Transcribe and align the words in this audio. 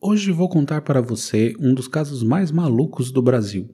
Hoje 0.00 0.30
vou 0.30 0.48
contar 0.48 0.82
para 0.82 1.00
você 1.00 1.56
um 1.58 1.74
dos 1.74 1.88
casos 1.88 2.22
mais 2.22 2.52
malucos 2.52 3.10
do 3.10 3.20
Brasil. 3.20 3.68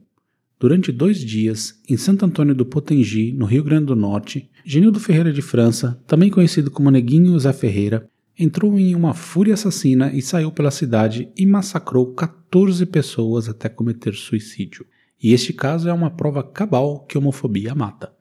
Durante 0.59 0.91
dois 0.91 1.19
dias, 1.19 1.79
em 1.87 1.95
Santo 1.97 2.25
Antônio 2.25 2.55
do 2.55 2.65
Potengi, 2.65 3.31
no 3.31 3.45
Rio 3.45 3.63
Grande 3.63 3.85
do 3.85 3.95
Norte, 3.95 4.49
Genildo 4.65 4.99
Ferreira 4.99 5.31
de 5.31 5.43
França, 5.43 6.01
também 6.07 6.31
conhecido 6.31 6.71
como 6.71 6.89
Neguinho 6.89 7.39
Zé 7.39 7.53
Ferreira, 7.53 8.09
entrou 8.39 8.79
em 8.79 8.95
uma 8.95 9.13
fúria 9.13 9.53
assassina 9.53 10.11
e 10.15 10.21
saiu 10.21 10.51
pela 10.51 10.71
cidade 10.71 11.29
e 11.37 11.45
massacrou 11.45 12.11
14 12.15 12.83
pessoas 12.87 13.47
até 13.47 13.69
cometer 13.69 14.15
suicídio. 14.15 14.83
E 15.21 15.31
este 15.31 15.53
caso 15.53 15.87
é 15.87 15.93
uma 15.93 16.09
prova 16.09 16.41
cabal 16.41 17.05
que 17.05 17.19
homofobia 17.19 17.75
mata. 17.75 18.11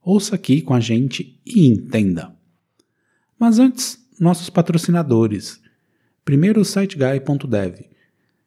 Ouça 0.00 0.36
aqui 0.36 0.62
com 0.62 0.72
a 0.72 0.78
gente 0.78 1.40
e 1.44 1.66
entenda. 1.66 2.32
Mas 3.36 3.58
antes, 3.58 3.98
nossos 4.20 4.48
patrocinadores. 4.48 5.60
Primeiro 6.24 6.64
siteguy.dev. 6.64 7.86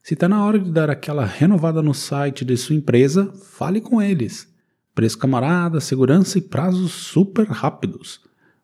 Se 0.02 0.14
está 0.14 0.30
na 0.30 0.46
hora 0.46 0.60
de 0.60 0.72
dar 0.72 0.90
aquela 0.90 1.26
renovada 1.26 1.82
no 1.82 1.94
site 1.94 2.46
de 2.46 2.56
sua 2.56 2.76
empresa, 2.76 3.34
fale 3.34 3.82
com 3.82 4.02
eles. 4.02 4.48
Preço 4.94 5.18
camarada, 5.18 5.80
segurança 5.80 6.38
e 6.38 6.42
prazos 6.42 6.92
super 6.92 7.48
rápidos. 7.48 8.22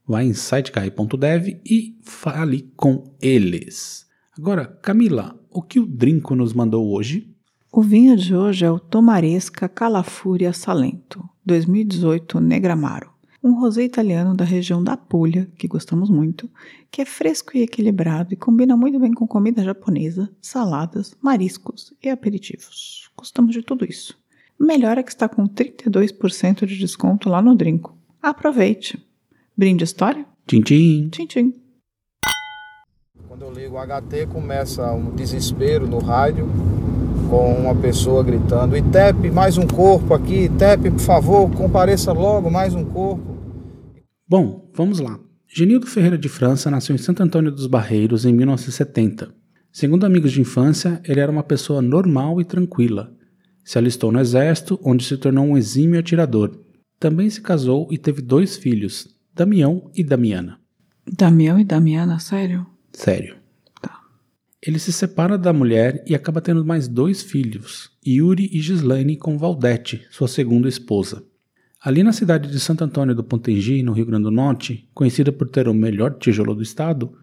Vá 0.08 0.24
em 0.24 0.34
siteguy.dev 0.34 1.60
e 1.66 1.98
fale 2.04 2.72
com 2.76 3.16
eles. 3.22 4.06
Agora, 4.38 4.66
Camila, 4.66 5.38
o 5.50 5.62
que 5.62 5.80
o 5.80 5.86
Drinco 5.86 6.36
nos 6.36 6.54
mandou 6.54 6.94
hoje? 6.94 7.36
O 7.72 7.82
vinho 7.82 8.16
de 8.16 8.36
hoje 8.36 8.66
é 8.66 8.72
o 8.72 8.80
Tomaresca 8.80 9.68
Calafúria 9.68 10.54
Salento, 10.54 11.28
2018 11.46 12.40
Negramaro 12.40 13.19
um 13.44 13.60
rosé 13.60 13.84
italiano 13.84 14.36
da 14.36 14.44
região 14.44 14.84
da 14.84 14.98
Puglia, 14.98 15.50
que 15.58 15.68
gostamos 15.68 16.10
muito, 16.10 16.50
que 16.92 17.02
é 17.02 17.06
fresco 17.06 17.56
e 17.56 17.62
equilibrado 17.62 18.34
e 18.34 18.38
combina 18.38 18.76
muito 18.76 19.00
bem 19.00 19.14
com 19.14 19.28
comida 19.28 19.64
japonesa, 19.64 20.30
saladas, 20.42 21.16
mariscos 21.22 21.94
e 22.04 22.10
aperitivos. 22.10 23.10
Gostamos 23.16 23.54
de 23.54 23.62
tudo 23.62 23.86
isso. 23.86 24.18
Melhor 24.60 24.98
é 24.98 25.04
que 25.04 25.12
está 25.12 25.30
com 25.30 25.48
32% 25.48 26.66
de 26.66 26.78
desconto 26.78 27.30
lá 27.30 27.42
no 27.42 27.56
Drinco. 27.56 27.98
Aproveite! 28.22 29.02
Brinde 29.56 29.84
história? 29.84 30.26
Tchim, 30.46 30.62
tchim. 30.62 31.10
Tchim, 31.10 31.26
tchim. 31.26 31.54
Quando 33.28 33.44
eu 33.44 33.52
ligo 33.54 33.76
o 33.76 33.80
HT, 33.80 34.28
começa 34.32 34.92
um 34.92 35.16
desespero 35.16 35.88
no 35.88 36.00
rádio 36.00 36.48
com 37.30 37.54
uma 37.54 37.76
pessoa 37.76 38.24
gritando: 38.24 38.76
ITEP, 38.76 39.30
mais 39.30 39.58
um 39.58 39.68
corpo 39.68 40.14
aqui, 40.14 40.46
ITEP, 40.46 40.92
por 40.92 41.00
favor, 41.00 41.52
compareça 41.52 42.12
logo, 42.12 42.50
mais 42.50 42.74
um 42.74 42.84
corpo. 42.84 43.29
Bom, 44.30 44.70
vamos 44.76 45.00
lá. 45.00 45.20
Genildo 45.48 45.88
Ferreira 45.88 46.16
de 46.16 46.30
França 46.30 46.70
nasceu 46.70 46.94
em 46.94 47.00
Santo 47.00 47.24
Antônio 47.24 47.52
dos 47.52 47.66
Barreiros 47.66 48.26
em 48.26 48.32
1970. 48.32 49.34
Segundo 49.72 50.06
amigos 50.06 50.32
de 50.32 50.40
infância, 50.40 51.02
ele 51.04 51.20
era 51.20 51.32
uma 51.32 51.42
pessoa 51.42 51.82
normal 51.82 52.40
e 52.40 52.46
tranquila. 52.46 53.12
Se 53.66 53.80
alistou 53.80 54.12
no 54.12 54.20
exército, 54.20 54.80
onde 54.84 55.04
se 55.04 55.18
tornou 55.18 55.46
um 55.46 55.58
exímio 55.58 56.00
atirador. 56.00 56.64
Também 57.00 57.28
se 57.28 57.42
casou 57.42 57.88
e 57.90 57.98
teve 57.98 58.22
dois 58.22 58.56
filhos, 58.56 59.18
Damião 59.34 59.90
e 59.96 60.04
Damiana. 60.04 60.60
Damião 61.12 61.60
e 61.60 61.64
Damiana, 61.64 62.20
sério? 62.20 62.68
Sério. 62.94 63.36
Ele 64.62 64.78
se 64.78 64.94
separa 64.94 65.40
da 65.40 65.52
mulher 65.52 66.04
e 66.06 66.14
acaba 66.14 66.40
tendo 66.40 66.64
mais 66.64 66.88
dois 66.88 67.24
filhos, 67.24 67.90
Yuri 68.06 68.48
e 68.54 68.62
Gislaine, 68.62 69.18
com 69.18 69.40
Valdete, 69.40 70.06
sua 70.12 70.28
segunda 70.28 70.70
esposa. 70.70 71.24
Ali 71.82 72.04
na 72.04 72.12
cidade 72.12 72.52
de 72.52 72.60
Santo 72.60 72.84
Antônio 72.84 73.16
do 73.16 73.24
Potengi, 73.24 73.82
no 73.82 73.94
Rio 73.94 74.06
Grande 74.06 74.24
do 74.24 74.32
Norte, 74.32 74.90
conhecida 74.94 75.32
por 75.32 75.50
ter 75.50 75.68
o 75.68 75.74
melhor 75.74 76.18
tijolo 76.18 76.54
do 76.54 76.62
estado, 76.62 77.14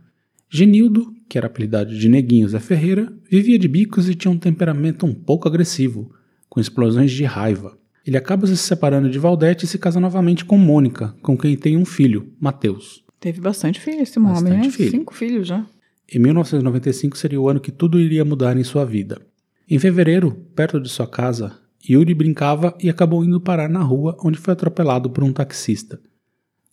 Genildo, 0.49 1.13
que 1.29 1.37
era 1.37 1.47
apelidado 1.47 1.95
de 1.95 2.09
Neguinho 2.09 2.49
Zé 2.49 2.61
Ferreira, 2.61 3.13
vivia 3.31 3.59
de 3.59 3.69
bicos 3.69 4.09
e 4.09 4.15
tinha 4.15 4.31
um 4.31 4.39
temperamento 4.39 5.05
um 5.05 5.13
pouco 5.13 5.47
agressivo, 5.47 6.11
com 6.49 6.59
explosões 6.61 7.11
de 7.11 7.25
raiva. 7.25 7.77
Ele 8.07 8.17
acaba 8.17 8.47
se 8.47 8.57
separando 8.57 9.11
de 9.11 9.19
Valdete 9.19 9.65
e 9.65 9.69
se 9.69 9.79
casa 9.79 9.99
novamente 10.01 10.45
com 10.45 10.57
Mônica, 10.57 11.15
com 11.21 11.37
quem 11.37 11.57
tem 11.57 11.77
um 11.77 11.85
filho, 11.85 12.33
Mateus. 12.41 13.05
Teve 13.19 13.41
bastante 13.41 13.81
filho 13.81 14.01
esse 14.01 14.19
homem, 14.19 14.53
né? 14.53 14.71
filho. 14.71 14.91
Cinco 14.91 15.13
filhos 15.13 15.49
já. 15.49 15.67
Em 16.11 16.21
1995 16.21 17.19
seria 17.19 17.41
o 17.41 17.49
ano 17.49 17.61
que 17.61 17.73
tudo 17.73 18.01
iria 18.01 18.25
mudar 18.25 18.57
em 18.57 18.63
sua 18.63 18.85
vida. 18.85 19.21
Em 19.69 19.79
fevereiro, 19.79 20.33
perto 20.55 20.81
de 20.81 20.89
sua 20.89 21.09
casa, 21.09 21.59
Yuri 21.89 22.15
brincava 22.15 22.77
e 22.81 22.91
acabou 22.91 23.25
indo 23.25 23.41
parar 23.41 23.69
na 23.69 23.83
rua 23.83 24.17
onde 24.23 24.39
foi 24.39 24.53
atropelado 24.53 25.11
por 25.11 25.23
um 25.23 25.33
taxista. 25.33 26.01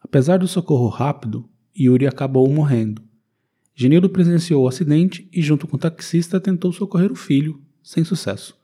Apesar 0.02 0.38
do 0.38 0.48
socorro 0.48 0.88
rápido, 0.88 1.50
Yuri 1.78 2.08
acabou 2.08 2.50
morrendo. 2.50 3.02
Genildo 3.76 4.10
presenciou 4.10 4.64
o 4.64 4.68
acidente 4.68 5.28
e, 5.32 5.42
junto 5.42 5.68
com 5.68 5.76
o 5.76 5.80
taxista, 5.80 6.40
tentou 6.40 6.72
socorrer 6.72 7.12
o 7.12 7.16
filho, 7.16 7.60
sem 7.82 8.04
sucesso. 8.04 8.56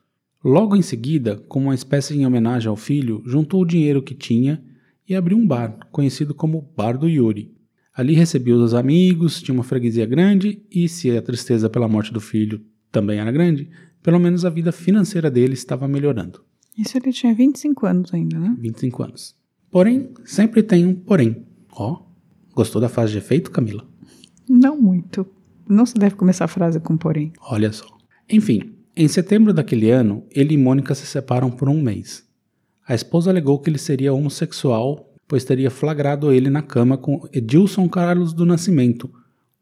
Logo 0.42 0.76
em 0.76 0.82
seguida, 0.82 1.36
como 1.48 1.66
uma 1.66 1.74
espécie 1.74 2.14
de 2.14 2.24
homenagem 2.24 2.68
ao 2.68 2.76
filho, 2.76 3.22
juntou 3.26 3.62
o 3.62 3.66
dinheiro 3.66 4.02
que 4.02 4.14
tinha 4.14 4.62
e 5.08 5.14
abriu 5.14 5.36
um 5.36 5.46
bar, 5.46 5.76
conhecido 5.90 6.32
como 6.32 6.72
Bar 6.76 6.96
do 6.96 7.08
Yuri. 7.08 7.52
Ali 7.92 8.14
recebia 8.14 8.54
os 8.54 8.72
amigos, 8.72 9.42
tinha 9.42 9.54
uma 9.54 9.64
freguesia 9.64 10.06
grande 10.06 10.62
e, 10.70 10.88
se 10.88 11.10
a 11.16 11.20
tristeza 11.20 11.68
pela 11.68 11.88
morte 11.88 12.12
do 12.12 12.20
filho 12.20 12.64
também 12.90 13.18
era 13.18 13.32
grande, 13.32 13.68
pelo 14.02 14.18
menos 14.18 14.44
a 14.44 14.50
vida 14.50 14.72
financeira 14.72 15.30
dele 15.30 15.54
estava 15.54 15.86
melhorando. 15.88 16.42
Isso 16.76 16.96
ele 16.96 17.12
tinha 17.12 17.34
25 17.34 17.86
anos 17.86 18.14
ainda, 18.14 18.38
né? 18.38 18.56
25 18.58 19.02
anos. 19.02 19.36
Porém, 19.70 20.10
sempre 20.24 20.62
tem 20.62 20.86
um 20.86 20.94
porém. 20.94 21.44
Ó, 21.72 21.92
oh, 21.92 22.54
gostou 22.54 22.80
da 22.80 22.88
fase 22.88 23.12
de 23.12 23.18
efeito, 23.18 23.50
Camila? 23.50 23.86
Não 24.48 24.80
muito. 24.80 25.26
Não 25.68 25.86
se 25.86 25.94
deve 25.94 26.16
começar 26.16 26.46
a 26.46 26.48
frase 26.48 26.80
com 26.80 26.96
porém. 26.96 27.32
Olha 27.42 27.72
só. 27.72 27.86
Enfim, 28.28 28.74
em 28.96 29.08
setembro 29.08 29.52
daquele 29.52 29.90
ano, 29.90 30.24
ele 30.30 30.54
e 30.54 30.58
Mônica 30.58 30.94
se 30.94 31.06
separam 31.06 31.50
por 31.50 31.68
um 31.68 31.80
mês. 31.80 32.28
A 32.86 32.94
esposa 32.94 33.30
alegou 33.30 33.58
que 33.58 33.70
ele 33.70 33.78
seria 33.78 34.12
homossexual 34.12 35.10
pois 35.30 35.44
teria 35.44 35.70
flagrado 35.70 36.32
ele 36.32 36.50
na 36.50 36.60
cama 36.60 36.98
com 36.98 37.24
Edilson 37.32 37.88
Carlos 37.88 38.32
do 38.32 38.44
Nascimento, 38.44 39.08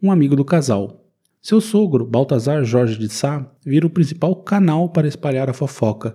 um 0.02 0.10
amigo 0.10 0.34
do 0.34 0.42
casal. 0.42 1.07
Seu 1.48 1.62
sogro, 1.62 2.04
Baltazar 2.04 2.62
Jorge 2.62 2.98
de 2.98 3.08
Sá, 3.08 3.50
vira 3.64 3.86
o 3.86 3.90
principal 3.90 4.36
canal 4.36 4.90
para 4.90 5.08
espalhar 5.08 5.48
a 5.48 5.54
fofoca, 5.54 6.14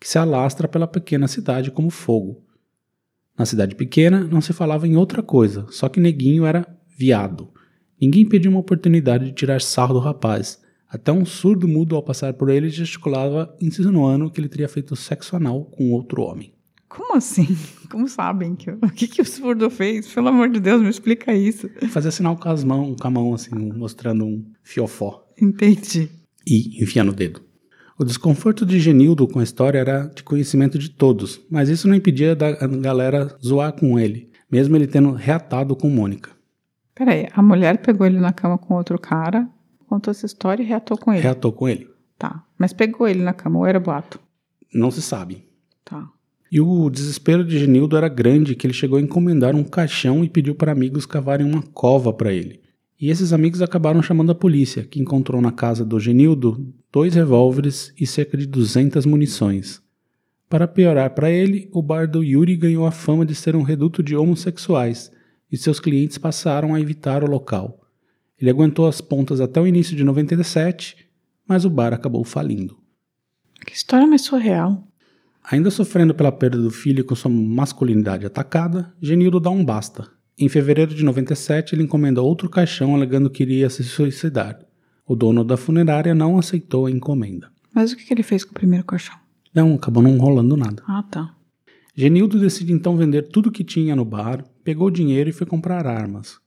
que 0.00 0.08
se 0.08 0.18
alastra 0.18 0.66
pela 0.66 0.88
pequena 0.88 1.28
cidade 1.28 1.70
como 1.70 1.90
fogo. 1.90 2.42
Na 3.38 3.44
cidade 3.44 3.74
pequena 3.74 4.24
não 4.24 4.40
se 4.40 4.54
falava 4.54 4.88
em 4.88 4.96
outra 4.96 5.22
coisa, 5.22 5.66
só 5.68 5.86
que 5.86 6.00
Neguinho 6.00 6.46
era 6.46 6.66
viado. 6.96 7.50
Ninguém 8.00 8.26
pediu 8.26 8.50
uma 8.50 8.60
oportunidade 8.60 9.26
de 9.26 9.32
tirar 9.32 9.60
sarro 9.60 9.92
do 9.92 10.00
rapaz. 10.00 10.58
Até 10.88 11.12
um 11.12 11.26
surdo 11.26 11.68
mudo 11.68 11.94
ao 11.94 12.02
passar 12.02 12.32
por 12.32 12.48
ele 12.48 12.70
gesticulava, 12.70 13.54
insinuando 13.60 14.30
que 14.30 14.40
ele 14.40 14.48
teria 14.48 14.66
feito 14.66 14.96
sexo 14.96 15.36
anal 15.36 15.66
com 15.66 15.92
outro 15.92 16.22
homem. 16.22 16.54
Como 16.90 17.16
assim? 17.16 17.46
Como 17.88 18.08
sabem? 18.08 18.56
Que, 18.56 18.70
o 18.70 18.90
que, 18.90 19.08
que 19.08 19.22
o 19.22 19.24
surdo 19.24 19.70
fez? 19.70 20.12
Pelo 20.12 20.28
amor 20.28 20.50
de 20.50 20.60
Deus, 20.60 20.82
me 20.82 20.90
explica 20.90 21.32
isso. 21.32 21.70
Fazer 21.88 22.10
sinal 22.10 22.36
com 22.36 22.48
as 22.48 22.62
mãos, 22.62 22.96
com 23.00 23.06
a 23.06 23.10
mão, 23.10 23.32
assim, 23.32 23.54
mostrando 23.54 24.24
um 24.26 24.44
fiofó. 24.62 25.24
Entendi. 25.40 26.10
E 26.46 26.82
enfiando 26.82 27.10
o 27.10 27.14
dedo. 27.14 27.40
O 27.98 28.04
desconforto 28.04 28.66
de 28.66 28.80
Genildo 28.80 29.28
com 29.28 29.38
a 29.38 29.42
história 29.42 29.78
era 29.78 30.06
de 30.06 30.22
conhecimento 30.22 30.78
de 30.78 30.88
todos, 30.88 31.40
mas 31.50 31.68
isso 31.68 31.86
não 31.86 31.94
impedia 31.94 32.34
da 32.34 32.52
galera 32.66 33.36
zoar 33.44 33.72
com 33.72 33.98
ele, 33.98 34.30
mesmo 34.50 34.74
ele 34.74 34.86
tendo 34.86 35.12
reatado 35.12 35.76
com 35.76 35.88
Mônica. 35.90 36.30
Peraí, 36.94 37.28
a 37.32 37.42
mulher 37.42 37.78
pegou 37.78 38.06
ele 38.06 38.18
na 38.18 38.32
cama 38.32 38.56
com 38.56 38.74
outro 38.74 38.98
cara, 38.98 39.46
contou 39.86 40.10
essa 40.10 40.24
história 40.24 40.62
e 40.62 40.66
reatou 40.66 40.96
com 40.96 41.12
ele. 41.12 41.22
Reatou 41.22 41.52
com 41.52 41.68
ele. 41.68 41.90
Tá, 42.18 42.42
mas 42.58 42.72
pegou 42.72 43.06
ele 43.06 43.22
na 43.22 43.34
cama 43.34 43.58
ou 43.58 43.66
era 43.66 43.78
boato? 43.78 44.18
Não 44.72 44.90
se 44.90 45.02
sabe. 45.02 45.44
Tá. 45.84 46.08
E 46.50 46.60
o 46.60 46.90
desespero 46.90 47.44
de 47.44 47.58
Genildo 47.58 47.96
era 47.96 48.08
grande 48.08 48.56
que 48.56 48.66
ele 48.66 48.74
chegou 48.74 48.98
a 48.98 49.00
encomendar 49.00 49.54
um 49.54 49.62
caixão 49.62 50.24
e 50.24 50.28
pediu 50.28 50.54
para 50.54 50.72
amigos 50.72 51.06
cavarem 51.06 51.46
uma 51.46 51.62
cova 51.62 52.12
para 52.12 52.32
ele. 52.32 52.60
E 53.00 53.08
esses 53.08 53.32
amigos 53.32 53.62
acabaram 53.62 54.02
chamando 54.02 54.32
a 54.32 54.34
polícia, 54.34 54.84
que 54.84 55.00
encontrou 55.00 55.40
na 55.40 55.52
casa 55.52 55.84
do 55.84 56.00
Genildo 56.00 56.74
dois 56.92 57.14
revólveres 57.14 57.94
e 57.98 58.06
cerca 58.06 58.36
de 58.36 58.46
200 58.46 59.06
munições. 59.06 59.80
Para 60.48 60.66
piorar 60.66 61.14
para 61.14 61.30
ele, 61.30 61.70
o 61.72 61.80
bar 61.80 62.10
do 62.10 62.24
Yuri 62.24 62.56
ganhou 62.56 62.84
a 62.84 62.90
fama 62.90 63.24
de 63.24 63.34
ser 63.36 63.54
um 63.54 63.62
reduto 63.62 64.02
de 64.02 64.16
homossexuais 64.16 65.12
e 65.50 65.56
seus 65.56 65.78
clientes 65.78 66.18
passaram 66.18 66.74
a 66.74 66.80
evitar 66.80 67.22
o 67.22 67.30
local. 67.30 67.80
Ele 68.38 68.50
aguentou 68.50 68.88
as 68.88 69.00
pontas 69.00 69.40
até 69.40 69.60
o 69.60 69.66
início 69.66 69.96
de 69.96 70.02
97, 70.02 70.96
mas 71.46 71.64
o 71.64 71.70
bar 71.70 71.94
acabou 71.94 72.24
falindo. 72.24 72.76
Que 73.64 73.72
história 73.72 74.06
mais 74.06 74.22
surreal. 74.22 74.89
Ainda 75.44 75.70
sofrendo 75.70 76.14
pela 76.14 76.30
perda 76.30 76.58
do 76.58 76.70
filho 76.70 77.00
e 77.00 77.04
com 77.04 77.14
sua 77.14 77.30
masculinidade 77.30 78.26
atacada, 78.26 78.92
Genildo 79.00 79.40
dá 79.40 79.50
um 79.50 79.64
basta. 79.64 80.08
Em 80.38 80.48
fevereiro 80.48 80.94
de 80.94 81.04
97, 81.04 81.74
ele 81.74 81.82
encomenda 81.82 82.22
outro 82.22 82.48
caixão 82.48 82.94
alegando 82.94 83.30
que 83.30 83.42
iria 83.42 83.68
se 83.68 83.84
suicidar. 83.84 84.58
O 85.06 85.14
dono 85.14 85.44
da 85.44 85.56
funerária 85.56 86.14
não 86.14 86.38
aceitou 86.38 86.86
a 86.86 86.90
encomenda. 86.90 87.50
Mas 87.74 87.92
o 87.92 87.96
que 87.96 88.04
que 88.04 88.14
ele 88.14 88.22
fez 88.22 88.44
com 88.44 88.52
o 88.52 88.54
primeiro 88.54 88.84
caixão? 88.84 89.16
Não, 89.54 89.74
acabou 89.74 90.02
não 90.02 90.16
rolando 90.18 90.56
nada. 90.56 90.82
Ah, 90.86 91.02
tá. 91.02 91.34
Genildo 91.94 92.38
decide 92.38 92.72
então 92.72 92.96
vender 92.96 93.28
tudo 93.28 93.50
que 93.50 93.64
tinha 93.64 93.96
no 93.96 94.04
bar, 94.04 94.44
pegou 94.62 94.86
o 94.88 94.90
dinheiro 94.90 95.28
e 95.28 95.32
foi 95.32 95.46
comprar 95.46 95.86
armas. 95.86 96.38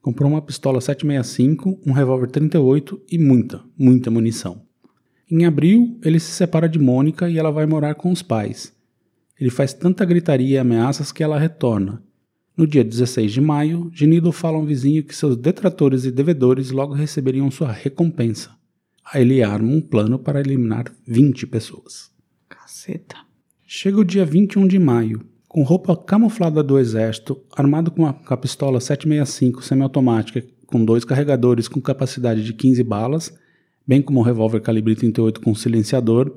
Comprou 0.00 0.30
uma 0.30 0.40
pistola 0.40 0.80
765, 0.80 1.80
um 1.86 1.92
revólver 1.92 2.28
38 2.28 3.00
e 3.10 3.18
muita, 3.18 3.62
muita 3.76 4.10
munição. 4.10 4.62
Em 5.34 5.46
abril, 5.46 5.98
ele 6.04 6.20
se 6.20 6.30
separa 6.30 6.68
de 6.68 6.78
Mônica 6.78 7.26
e 7.26 7.38
ela 7.38 7.50
vai 7.50 7.64
morar 7.64 7.94
com 7.94 8.12
os 8.12 8.20
pais. 8.20 8.70
Ele 9.40 9.48
faz 9.48 9.72
tanta 9.72 10.04
gritaria 10.04 10.56
e 10.56 10.58
ameaças 10.58 11.10
que 11.10 11.22
ela 11.22 11.38
retorna. 11.38 12.02
No 12.54 12.66
dia 12.66 12.84
16 12.84 13.32
de 13.32 13.40
maio, 13.40 13.90
Genildo 13.94 14.30
fala 14.30 14.58
a 14.58 14.60
um 14.60 14.66
vizinho 14.66 15.02
que 15.02 15.16
seus 15.16 15.34
detratores 15.34 16.04
e 16.04 16.10
devedores 16.10 16.70
logo 16.70 16.92
receberiam 16.92 17.50
sua 17.50 17.72
recompensa. 17.72 18.50
Aí 19.10 19.22
ele 19.22 19.42
arma 19.42 19.72
um 19.72 19.80
plano 19.80 20.18
para 20.18 20.38
eliminar 20.38 20.84
20 21.06 21.46
pessoas. 21.46 22.10
Caceta. 22.46 23.16
Chega 23.66 24.00
o 24.00 24.04
dia 24.04 24.26
21 24.26 24.68
de 24.68 24.78
maio, 24.78 25.24
com 25.48 25.62
roupa 25.62 25.96
camuflada 25.96 26.62
do 26.62 26.78
exército, 26.78 27.42
armado 27.56 27.90
com 27.90 28.04
a, 28.04 28.12
com 28.12 28.34
a 28.34 28.36
pistola 28.36 28.82
765 28.82 29.64
semiautomática 29.64 30.44
com 30.66 30.84
dois 30.84 31.06
carregadores 31.06 31.68
com 31.68 31.80
capacidade 31.80 32.44
de 32.44 32.52
15 32.52 32.82
balas, 32.82 33.34
bem 33.86 34.02
como 34.02 34.20
um 34.20 34.22
revólver 34.22 34.60
calibre 34.60 34.94
38 34.94 35.40
com 35.40 35.54
silenciador, 35.54 36.34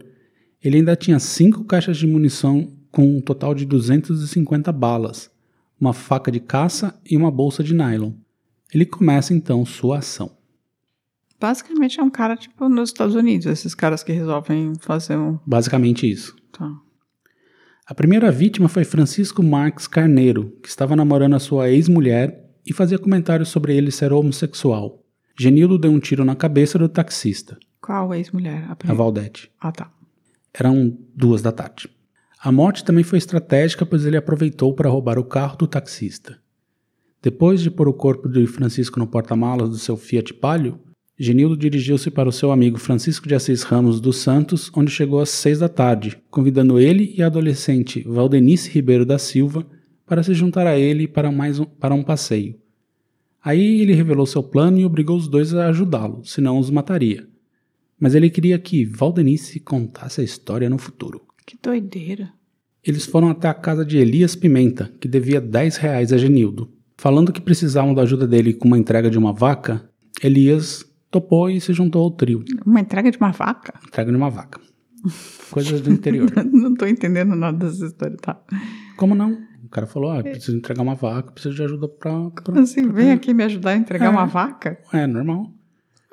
ele 0.64 0.78
ainda 0.78 0.96
tinha 0.96 1.20
cinco 1.20 1.64
caixas 1.64 1.98
de 1.98 2.08
munição 2.08 2.72
com 2.92 3.18
um 3.18 3.22
total 3.22 3.54
de 3.54 3.66
250 3.66 4.72
balas, 4.72 5.30
uma 5.80 5.94
faca 5.94 6.32
de 6.32 6.40
caça 6.40 7.00
e 7.06 7.16
uma 7.16 7.30
bolsa 7.30 7.64
de 7.64 7.74
nylon. 7.74 8.14
Ele 8.74 8.86
começa 8.86 9.34
então 9.34 9.66
sua 9.66 10.00
ação. 10.00 10.32
Basicamente 11.40 12.00
é 12.00 12.04
um 12.04 12.10
cara 12.10 12.36
tipo 12.36 12.68
nos 12.70 12.90
Estados 12.90 13.14
Unidos, 13.14 13.46
esses 13.46 13.76
caras 13.76 14.02
que 14.02 14.12
resolvem 14.12 14.74
fazer 14.80 15.18
um. 15.18 15.38
Basicamente 15.46 16.10
isso. 16.10 16.36
Tá. 16.52 16.72
A 17.86 17.94
primeira 17.94 18.32
vítima 18.32 18.68
foi 18.68 18.84
Francisco 18.84 19.44
Marques 19.44 19.86
Carneiro, 19.86 20.58
que 20.64 20.70
estava 20.70 20.96
namorando 20.96 21.36
a 21.36 21.40
sua 21.40 21.70
ex-mulher 21.70 22.44
e 22.66 22.74
fazia 22.74 22.98
comentários 22.98 23.50
sobre 23.50 23.76
ele 23.76 23.92
ser 23.92 24.12
homossexual. 24.12 25.05
Genildo 25.38 25.78
deu 25.78 25.92
um 25.92 26.00
tiro 26.00 26.24
na 26.24 26.36
cabeça 26.36 26.80
do 26.80 26.88
taxista, 26.88 27.58
Qual 27.82 28.14
ex-mulher? 28.14 28.66
A 28.70 28.92
a. 28.92 28.94
Valdete. 28.94 29.52
Ah, 29.60 29.72
tá. 29.72 29.92
Eram 30.54 30.98
duas 31.14 31.42
da 31.42 31.52
tarde. 31.52 31.90
A 32.42 32.52
morte 32.52 32.84
também 32.84 33.04
foi 33.04 33.18
estratégica, 33.18 33.86
pois 33.86 34.06
ele 34.06 34.18
aproveitou 34.18 34.74
para 34.74 34.90
roubar 34.90 35.20
o 35.20 35.24
carro 35.24 35.58
do 35.58 35.68
taxista. 35.68 36.40
Depois 37.22 37.62
de 37.62 37.72
pôr 37.72 37.88
o 37.88 37.94
corpo 37.94 38.30
de 38.30 38.46
Francisco 38.48 39.00
no 39.00 39.08
porta-malas 39.08 39.70
do 39.70 39.78
seu 39.78 39.98
Fiat 39.98 40.34
Palio, 40.36 40.80
Genildo 41.18 41.56
dirigiu-se 41.58 42.12
para 42.12 42.30
o 42.30 42.32
seu 42.32 42.52
amigo 42.52 42.78
Francisco 42.78 43.28
de 43.28 43.36
Assis 43.36 43.64
Ramos 43.64 44.00
dos 44.02 44.18
Santos, 44.18 44.70
onde 44.76 44.92
chegou 44.92 45.20
às 45.22 45.30
seis 45.30 45.60
da 45.60 45.70
tarde, 45.70 46.22
convidando 46.30 46.80
ele 46.80 47.14
e 47.18 47.24
a 47.24 47.28
adolescente 47.28 48.04
Valdenice 48.08 48.70
Ribeiro 48.70 49.06
da 49.06 49.18
Silva 49.18 49.66
para 50.06 50.24
se 50.24 50.34
juntar 50.34 50.68
a 50.68 50.78
ele 50.78 51.08
para, 51.08 51.32
mais 51.32 51.60
um, 51.60 51.66
para 51.66 51.96
um 51.96 52.04
passeio. 52.04 52.60
Aí 53.46 53.80
ele 53.82 53.94
revelou 53.94 54.26
seu 54.26 54.42
plano 54.42 54.80
e 54.80 54.86
obrigou 54.86 55.16
os 55.16 55.28
dois 55.28 55.54
a 55.54 55.68
ajudá-lo, 55.68 56.26
senão 56.26 56.58
os 56.58 56.72
mataria. 56.72 57.28
Mas 58.00 58.16
ele 58.16 58.28
queria 58.28 58.58
que 58.58 58.84
Valdenice 58.84 59.60
contasse 59.60 60.20
a 60.20 60.24
história 60.24 60.68
no 60.68 60.80
futuro. 60.80 61.22
Que 61.46 61.56
doideira. 61.62 62.34
Eles 62.84 63.06
foram 63.06 63.30
até 63.30 63.48
a 63.48 63.54
casa 63.54 63.86
de 63.86 64.00
Elias 64.00 64.36
Pimenta, 64.36 64.92
que 65.00 65.08
devia 65.08 65.40
10 65.40 65.78
reais 65.78 66.12
a 66.12 66.18
Genildo. 66.18 66.72
Falando 66.98 67.32
que 67.32 67.40
precisavam 67.40 67.94
da 67.94 68.02
ajuda 68.02 68.28
dele 68.28 68.52
com 68.52 68.68
uma 68.68 68.80
entrega 68.80 69.12
de 69.12 69.18
uma 69.18 69.32
vaca, 69.32 69.88
Elias 70.24 70.84
topou 71.12 71.48
e 71.48 71.62
se 71.62 71.72
juntou 71.72 72.04
ao 72.04 72.12
trio. 72.12 72.44
Uma 72.66 72.80
entrega 72.80 73.12
de 73.12 73.18
uma 73.18 73.32
vaca? 73.32 73.76
Entrega 73.86 74.10
de 74.10 74.18
uma 74.18 74.32
vaca. 74.32 74.60
Coisas 75.52 75.82
do 75.82 75.92
interior. 75.92 76.32
Não 76.52 76.74
tô 76.74 76.88
entendendo 76.88 77.36
nada 77.36 77.68
dessa 77.68 77.86
história, 77.86 78.18
tá? 78.18 78.42
Como 78.98 79.14
não? 79.14 79.38
O 79.76 79.80
cara 79.84 79.88
falou, 79.88 80.10
ah, 80.10 80.24
preciso 80.24 80.56
entregar 80.56 80.82
uma 80.82 80.96
vaca, 80.96 81.34
preciso 81.34 81.54
de 81.54 81.62
ajuda 81.64 81.90
pra... 81.90 82.30
pra 82.30 82.62
Assim, 82.62 82.84
pra- 82.84 82.94
vem 82.94 83.12
aqui 83.12 83.34
me 83.34 83.44
ajudar 83.44 83.72
a 83.72 83.76
entregar 83.76 84.06
É. 84.06 84.10
uma 84.10 84.26
vaca? 84.26 84.80
É, 84.94 85.06
normal. 85.06 85.52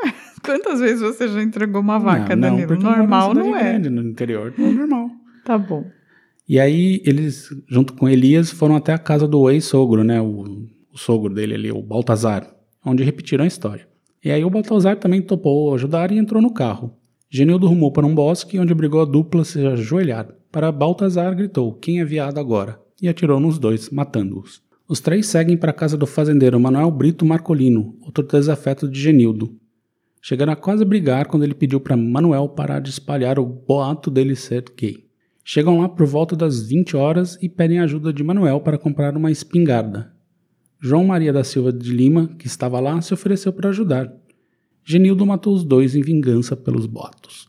Quantas 0.44 0.80
vezes 0.80 1.00
você 1.00 1.28
já 1.28 1.40
entregou 1.40 1.80
uma 1.80 1.96
vaca, 1.96 2.34
não, 2.34 2.50
não, 2.58 2.66
Danilo? 2.66 2.82
moro 2.82 2.96
Normal 2.98 3.34
não 3.34 3.56
é. 3.56 3.62
grande, 3.70 3.88
no 3.88 4.02
interior, 4.02 4.52
não 4.58 4.66
é 4.66 4.72
normal. 4.72 5.10
Tá 5.44 5.56
bom. 5.56 5.84
E 6.48 6.58
aí 6.58 7.00
eles, 7.06 7.50
junto 7.68 7.92
com 7.94 8.08
Elias, 8.08 8.50
foram 8.50 8.74
até 8.74 8.92
a 8.92 8.98
casa 8.98 9.28
do 9.28 9.48
ex-sogro, 9.48 10.02
né? 10.02 10.20
O, 10.20 10.66
o 10.92 10.98
sogro 10.98 11.32
dele 11.32 11.54
ali, 11.54 11.70
o 11.70 11.80
Baltazar, 11.80 12.52
onde 12.84 13.04
repetiram 13.04 13.44
a 13.44 13.46
história. 13.46 13.86
E 14.24 14.32
aí 14.32 14.44
o 14.44 14.50
Baltazar 14.50 14.96
também 14.96 15.22
topou 15.22 15.72
ajudar 15.74 16.10
e 16.10 16.18
entrou 16.18 16.42
no 16.42 16.52
carro. 16.52 16.96
Genildo 17.30 17.68
rumou 17.68 17.92
para 17.92 18.04
um 18.06 18.14
bosque, 18.14 18.58
onde 18.58 18.74
brigou 18.74 19.00
a 19.02 19.04
dupla 19.04 19.44
se 19.44 19.64
ajoelhar. 19.64 20.26
Para 20.50 20.72
Baltazar 20.72 21.32
gritou, 21.36 21.72
quem 21.74 22.00
é 22.00 22.04
viado 22.04 22.38
agora? 22.38 22.78
E 23.02 23.08
atirou 23.08 23.40
nos 23.40 23.58
dois, 23.58 23.90
matando-os. 23.90 24.62
Os 24.88 25.00
três 25.00 25.26
seguem 25.26 25.56
para 25.56 25.72
a 25.72 25.75
casa 25.75 25.96
do 25.96 26.06
fazendeiro 26.06 26.60
Manuel 26.60 26.90
Brito 26.90 27.26
Marcolino, 27.26 27.96
outro 28.00 28.22
desafeto 28.22 28.88
de 28.88 29.00
Genildo. 29.00 29.58
Chegaram 30.22 30.52
a 30.52 30.56
quase 30.56 30.84
brigar 30.84 31.26
quando 31.26 31.43
ele 31.43 31.54
pediu 31.54 31.81
para 31.81 31.96
Manuel 31.96 32.49
parar 32.49 32.78
de 32.78 32.90
espalhar 32.90 33.40
o 33.40 33.44
boato 33.44 34.08
dele 34.08 34.37
ser 34.37 34.64
gay. 34.78 35.04
Chegam 35.44 35.81
lá 35.81 35.88
por 35.88 36.06
volta 36.06 36.37
das 36.37 36.62
20 36.62 36.96
horas 36.96 37.37
e 37.43 37.49
pedem 37.49 37.81
ajuda 37.81 38.12
de 38.12 38.22
Manuel 38.22 38.60
para 38.60 38.78
comprar 38.78 39.16
uma 39.16 39.32
espingarda. 39.32 40.14
João 40.81 41.05
Maria 41.05 41.32
da 41.32 41.43
Silva 41.43 41.72
de 41.72 41.90
Lima, 41.93 42.28
que 42.38 42.46
estava 42.46 42.78
lá, 42.78 43.00
se 43.00 43.12
ofereceu 43.12 43.52
para 43.52 43.70
ajudar. 43.70 44.12
Genildo 44.84 45.26
matou 45.26 45.55
os 45.55 45.64
dois 45.64 45.96
em 45.96 46.02
vingança 46.02 46.56
pelos 46.56 46.87
boatos. 46.87 47.48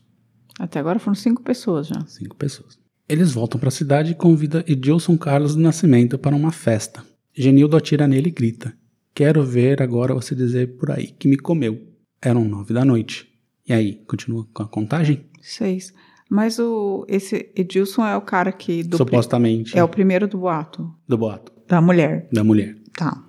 Até 0.58 0.80
agora 0.80 0.98
foram 0.98 1.14
cinco 1.14 1.42
pessoas 1.42 1.86
já. 1.86 2.04
Cinco 2.06 2.34
pessoas. 2.36 2.78
Eles 3.14 3.30
voltam 3.30 3.60
para 3.60 3.68
a 3.68 3.70
cidade 3.70 4.10
e 4.10 4.14
convida 4.16 4.64
Edilson 4.66 5.16
Carlos 5.16 5.54
do 5.54 5.60
Nascimento 5.60 6.18
para 6.18 6.34
uma 6.34 6.50
festa. 6.50 7.06
Genildo 7.32 7.76
atira 7.76 8.08
nele 8.08 8.28
e 8.28 8.32
grita: 8.32 8.76
Quero 9.14 9.44
ver 9.44 9.80
agora 9.80 10.12
você 10.12 10.34
dizer 10.34 10.76
por 10.76 10.90
aí 10.90 11.06
que 11.16 11.28
me 11.28 11.36
comeu. 11.36 11.80
Eram 12.20 12.44
nove 12.44 12.74
da 12.74 12.84
noite. 12.84 13.28
E 13.68 13.72
aí, 13.72 14.02
continua 14.08 14.44
com 14.52 14.64
a 14.64 14.66
contagem? 14.66 15.26
Seis. 15.40 15.94
Mas 16.28 16.58
o, 16.58 17.06
esse 17.08 17.52
Edilson 17.54 18.04
é 18.04 18.16
o 18.16 18.20
cara 18.20 18.50
que... 18.50 18.82
Do 18.82 18.96
Supostamente. 18.96 19.78
É 19.78 19.84
o 19.84 19.88
primeiro 19.88 20.26
do 20.26 20.38
boato. 20.38 20.92
do 21.06 21.16
boato. 21.16 21.52
Da 21.68 21.80
mulher. 21.80 22.28
Da 22.32 22.42
mulher. 22.42 22.74
Tá. 22.98 23.24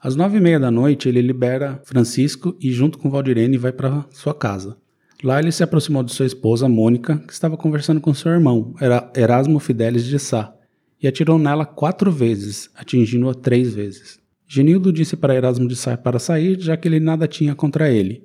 Às 0.00 0.16
nove 0.16 0.38
e 0.38 0.40
meia 0.40 0.58
da 0.58 0.70
noite, 0.70 1.06
ele 1.06 1.20
libera 1.20 1.82
Francisco 1.84 2.56
e, 2.58 2.72
junto 2.72 2.96
com 2.96 3.10
Valdirene, 3.10 3.58
vai 3.58 3.72
para 3.72 4.06
sua 4.10 4.32
casa. 4.32 4.78
Lá, 5.22 5.40
ele 5.40 5.50
se 5.50 5.62
aproximou 5.62 6.02
de 6.02 6.12
sua 6.12 6.26
esposa, 6.26 6.68
Mônica, 6.68 7.18
que 7.18 7.32
estava 7.32 7.56
conversando 7.56 8.00
com 8.00 8.14
seu 8.14 8.30
irmão, 8.30 8.74
Era- 8.80 9.10
Erasmo 9.16 9.58
Fidelis 9.58 10.04
de 10.04 10.18
Sá, 10.18 10.54
e 11.02 11.08
atirou 11.08 11.38
nela 11.38 11.66
quatro 11.66 12.10
vezes, 12.12 12.70
atingindo-a 12.74 13.34
três 13.34 13.74
vezes. 13.74 14.20
Genildo 14.46 14.92
disse 14.92 15.16
para 15.16 15.34
Erasmo 15.34 15.66
de 15.68 15.74
Sá 15.76 15.96
para 15.96 16.18
sair, 16.18 16.58
já 16.60 16.76
que 16.76 16.86
ele 16.86 17.00
nada 17.00 17.26
tinha 17.26 17.54
contra 17.54 17.90
ele. 17.90 18.24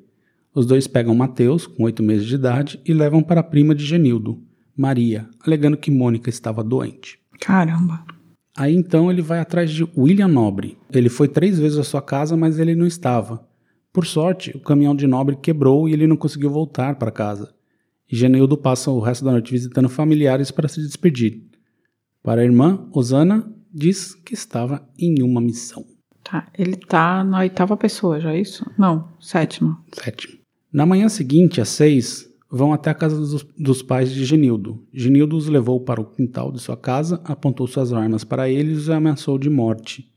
Os 0.54 0.68
dois 0.68 0.88
pegam 0.88 1.16
Mateus, 1.16 1.66
com 1.66 1.84
oito 1.84 2.04
meses 2.04 2.28
de 2.28 2.36
idade, 2.36 2.80
e 2.86 2.94
levam 2.94 3.24
para 3.24 3.40
a 3.42 3.44
prima 3.44 3.74
de 3.74 3.84
Genildo, 3.84 4.40
Maria, 4.78 5.28
alegando 5.46 5.78
que 5.78 5.90
Mônica 5.92 6.30
estava 6.30 6.64
doente. 6.64 7.20
Caramba. 7.40 8.06
Aí 8.56 8.76
então 8.76 9.12
ele 9.12 9.22
vai 9.22 9.40
atrás 9.40 9.72
de 9.72 9.84
William 9.98 10.28
Nobre. 10.28 10.78
Ele 10.92 11.10
foi 11.10 11.28
três 11.28 11.58
vezes 11.58 11.78
à 11.80 11.84
sua 11.84 12.04
casa, 12.04 12.38
mas 12.38 12.60
ele 12.60 12.76
não 12.76 12.86
estava. 12.86 13.44
Por 13.94 14.08
sorte, 14.08 14.50
o 14.58 14.60
caminhão 14.60 14.96
de 14.96 15.06
Nobre 15.06 15.36
quebrou 15.36 15.88
e 15.88 15.94
ele 15.94 16.08
não 16.08 16.18
conseguiu 16.18 16.50
voltar 16.50 16.96
para 16.96 17.12
casa. 17.12 17.54
E 18.12 18.16
Genildo 18.16 18.58
passa 18.58 18.90
o 18.90 19.00
resto 19.00 19.24
da 19.24 19.32
noite 19.32 19.52
visitando 19.52 19.88
familiares 19.88 20.50
para 20.50 20.68
se 20.68 20.82
despedir. 20.82 21.44
Para 22.24 22.42
a 22.42 22.44
irmã, 22.44 22.88
Osana 22.92 23.48
diz 23.72 24.16
que 24.16 24.34
estava 24.34 24.84
em 24.98 25.22
uma 25.22 25.40
missão. 25.40 25.86
Tá. 26.24 26.48
Ele 26.58 26.76
tá 26.76 27.24
na 27.24 27.40
oitava 27.40 27.78
pessoa, 27.78 28.20
já 28.20 28.34
é 28.34 28.42
isso? 28.42 28.66
Não, 28.80 29.10
sétima. 29.20 29.80
Sétimo. 29.94 30.40
Na 30.72 30.88
manhã 30.88 31.08
seguinte, 31.08 31.62
às 31.62 31.70
seis, 31.70 32.28
vão 32.50 32.74
até 32.74 32.90
a 32.90 32.96
casa 32.96 33.16
dos, 33.16 33.44
dos 33.58 33.84
pais 33.84 34.12
de 34.12 34.26
Genildo. 34.26 34.84
Genildo 34.92 35.38
os 35.38 35.48
levou 35.48 35.80
para 35.80 36.02
o 36.02 36.06
quintal 36.06 36.52
de 36.52 36.60
sua 36.60 36.78
casa, 36.78 37.22
apontou 37.26 37.68
suas 37.68 37.94
armas 37.94 38.24
para 38.24 38.50
eles 38.50 38.78
e 38.78 38.82
os 38.82 38.90
ameaçou 38.90 39.38
de 39.38 39.52
morte. 39.52 40.12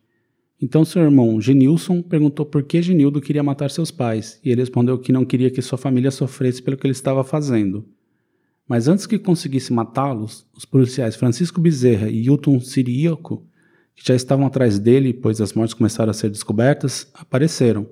Então 0.60 0.84
seu 0.84 1.02
irmão, 1.02 1.38
Genilson, 1.40 2.00
perguntou 2.00 2.46
por 2.46 2.62
que 2.62 2.80
Genildo 2.80 3.20
queria 3.20 3.42
matar 3.42 3.70
seus 3.70 3.90
pais, 3.90 4.40
e 4.42 4.50
ele 4.50 4.62
respondeu 4.62 4.98
que 4.98 5.12
não 5.12 5.24
queria 5.24 5.50
que 5.50 5.60
sua 5.60 5.76
família 5.76 6.10
sofresse 6.10 6.62
pelo 6.62 6.76
que 6.76 6.86
ele 6.86 6.92
estava 6.92 7.22
fazendo. 7.22 7.86
Mas 8.66 8.88
antes 8.88 9.06
que 9.06 9.18
conseguisse 9.18 9.72
matá-los, 9.72 10.46
os 10.56 10.64
policiais 10.64 11.14
Francisco 11.14 11.60
Bezerra 11.60 12.08
e 12.08 12.24
Hilton 12.24 12.58
Sirioco, 12.58 13.46
que 13.94 14.06
já 14.06 14.14
estavam 14.14 14.46
atrás 14.46 14.78
dele, 14.78 15.12
pois 15.12 15.40
as 15.40 15.52
mortes 15.52 15.74
começaram 15.74 16.10
a 16.10 16.14
ser 16.14 16.30
descobertas, 16.30 17.10
apareceram. 17.14 17.86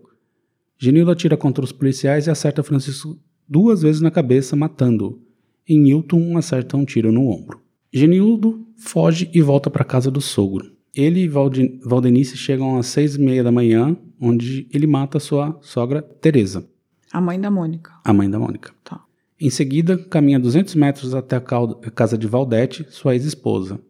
Genildo 0.78 1.11
atira 1.11 1.37
contra 1.37 1.64
os 1.64 1.73
policiais 1.73 2.26
e 2.26 2.30
acerta 2.30 2.62
Francisco 2.62 3.18
duas 3.49 3.83
vezes 3.83 4.00
na 4.00 4.11
cabeça, 4.11 4.56
matando-o. 4.56 5.23
e 5.66 5.78
Newton 5.78 6.37
acerta 6.37 6.76
um 6.76 6.85
tiro 6.85 7.12
no 7.12 7.28
ombro. 7.28 7.61
Genildo 7.92 8.66
foge 8.76 9.30
e 9.33 9.40
volta 9.40 9.71
para 9.71 9.85
casa 9.85 10.11
do 10.11 10.21
sogro. 10.21 10.74
Ele 10.96 11.20
e 11.22 11.28
Valde- 11.28 11.78
Valdenice 11.84 12.36
chegam 12.36 12.76
às 12.76 12.86
seis 12.86 13.16
e 13.16 13.20
meia 13.20 13.42
da 13.42 13.50
manhã, 13.52 13.96
onde 14.20 14.68
ele 14.72 14.86
mata 14.86 15.18
sua 15.18 15.58
sogra 15.60 16.00
Teresa, 16.02 16.66
A 17.12 17.20
mãe 17.20 17.40
da 17.40 17.50
Mônica. 17.50 17.92
a 18.04 18.12
mãe 18.12 18.28
da 18.30 18.38
Mônica. 18.38 18.72
Tá. 18.84 19.00
Em 19.40 19.50
seguida, 19.50 19.98
caminha 19.98 20.38
200 20.38 20.74
metros 20.74 21.14
até 21.14 21.36
a 21.36 21.40
casa 21.40 22.16
de 22.16 22.26
Valdete, 22.26 22.86
sua 22.90 23.14
ex-esposa. 23.14 23.80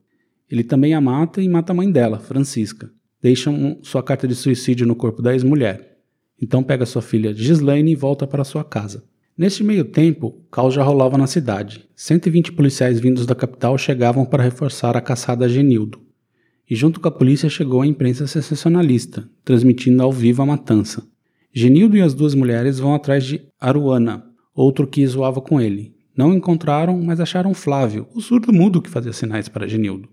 Ele 0.51 0.65
também 0.65 0.95
a 0.95 1.01
mata 1.01 1.41
e 1.43 1.49
mata 1.49 1.73
a 1.73 1.75
mãe 1.75 1.91
dela, 1.91 2.19
Francisca. 2.19 2.91
Deixam 3.23 3.79
sua 3.83 4.03
carta 4.03 4.27
de 4.29 4.35
suicídio 4.35 4.87
no 4.87 4.95
corpo 4.97 5.23
da 5.23 5.33
ex-mulher. 5.33 5.99
Então 6.41 6.63
pega 6.63 6.85
sua 6.87 7.01
filha 7.03 7.33
Gislaine 7.35 7.93
e 7.93 7.97
volta 7.97 8.27
para 8.27 8.45
sua 8.45 8.65
casa. 8.65 9.05
Neste 9.37 9.65
meio 9.65 9.85
tempo, 9.85 10.29
o 10.29 10.33
caos 10.51 10.75
já 10.75 10.83
rolava 10.83 11.19
na 11.19 11.27
cidade. 11.27 11.89
120 11.97 12.53
policiais 12.53 13.01
vindos 13.01 13.27
da 13.27 13.35
capital 13.35 13.77
chegavam 13.79 14.25
para 14.25 14.43
reforçar 14.43 14.97
a 14.97 15.01
caçada 15.01 15.45
a 15.45 15.49
Genildo. 15.49 16.01
E 16.69 16.75
junto 16.75 17.01
com 17.01 17.09
a 17.09 17.13
polícia 17.13 17.49
chegou 17.49 17.83
a 17.83 17.87
imprensa 17.87 18.27
sensacionalista, 18.27 19.29
transmitindo 19.45 20.03
ao 20.03 20.11
vivo 20.11 20.43
a 20.43 20.47
matança. 20.47 21.07
Genildo 21.53 21.97
e 21.97 22.03
as 22.03 22.15
duas 22.15 22.35
mulheres 22.35 22.79
vão 22.79 22.95
atrás 22.95 23.25
de 23.25 23.41
Aruana, 23.61 24.25
outro 24.55 24.87
que 24.87 25.07
zoava 25.07 25.41
com 25.41 25.61
ele. 25.61 25.95
Não 26.17 26.33
encontraram, 26.33 27.01
mas 27.03 27.21
acharam 27.21 27.53
Flávio, 27.55 28.07
o 28.15 28.21
surdo 28.21 28.53
mudo 28.53 28.81
que 28.81 28.91
fazia 28.91 29.13
sinais 29.13 29.49
para 29.49 29.69
Genildo. 29.69 30.09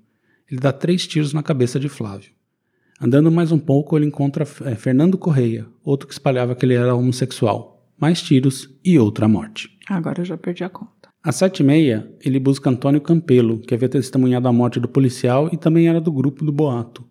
Ele 0.49 0.59
dá 0.59 0.73
três 0.73 1.07
tiros 1.07 1.33
na 1.33 1.41
cabeça 1.41 1.79
de 1.79 1.87
Flávio. 1.87 2.31
Andando 2.99 3.31
mais 3.31 3.51
um 3.51 3.57
pouco, 3.57 3.97
ele 3.97 4.05
encontra 4.05 4.45
eh, 4.65 4.75
Fernando 4.75 5.17
Correia, 5.17 5.65
outro 5.83 6.07
que 6.07 6.13
espalhava 6.13 6.53
que 6.53 6.65
ele 6.65 6.75
era 6.75 6.93
homossexual. 6.93 7.83
Mais 7.99 8.21
tiros 8.21 8.69
e 8.83 8.99
outra 8.99 9.27
morte. 9.27 9.75
Agora 9.87 10.21
eu 10.21 10.25
já 10.25 10.37
perdi 10.37 10.63
a 10.63 10.69
conta. 10.69 11.00
Às 11.23 11.35
sete 11.35 11.59
e 11.59 11.63
meia, 11.63 12.11
ele 12.23 12.39
busca 12.39 12.69
Antônio 12.69 12.99
Campelo, 12.99 13.59
que 13.59 13.75
havia 13.75 13.87
testemunhado 13.87 14.47
a 14.47 14.53
morte 14.53 14.79
do 14.79 14.87
policial 14.87 15.49
e 15.51 15.57
também 15.57 15.87
era 15.87 16.01
do 16.01 16.11
grupo 16.11 16.43
do 16.43 16.51
boato. 16.51 17.05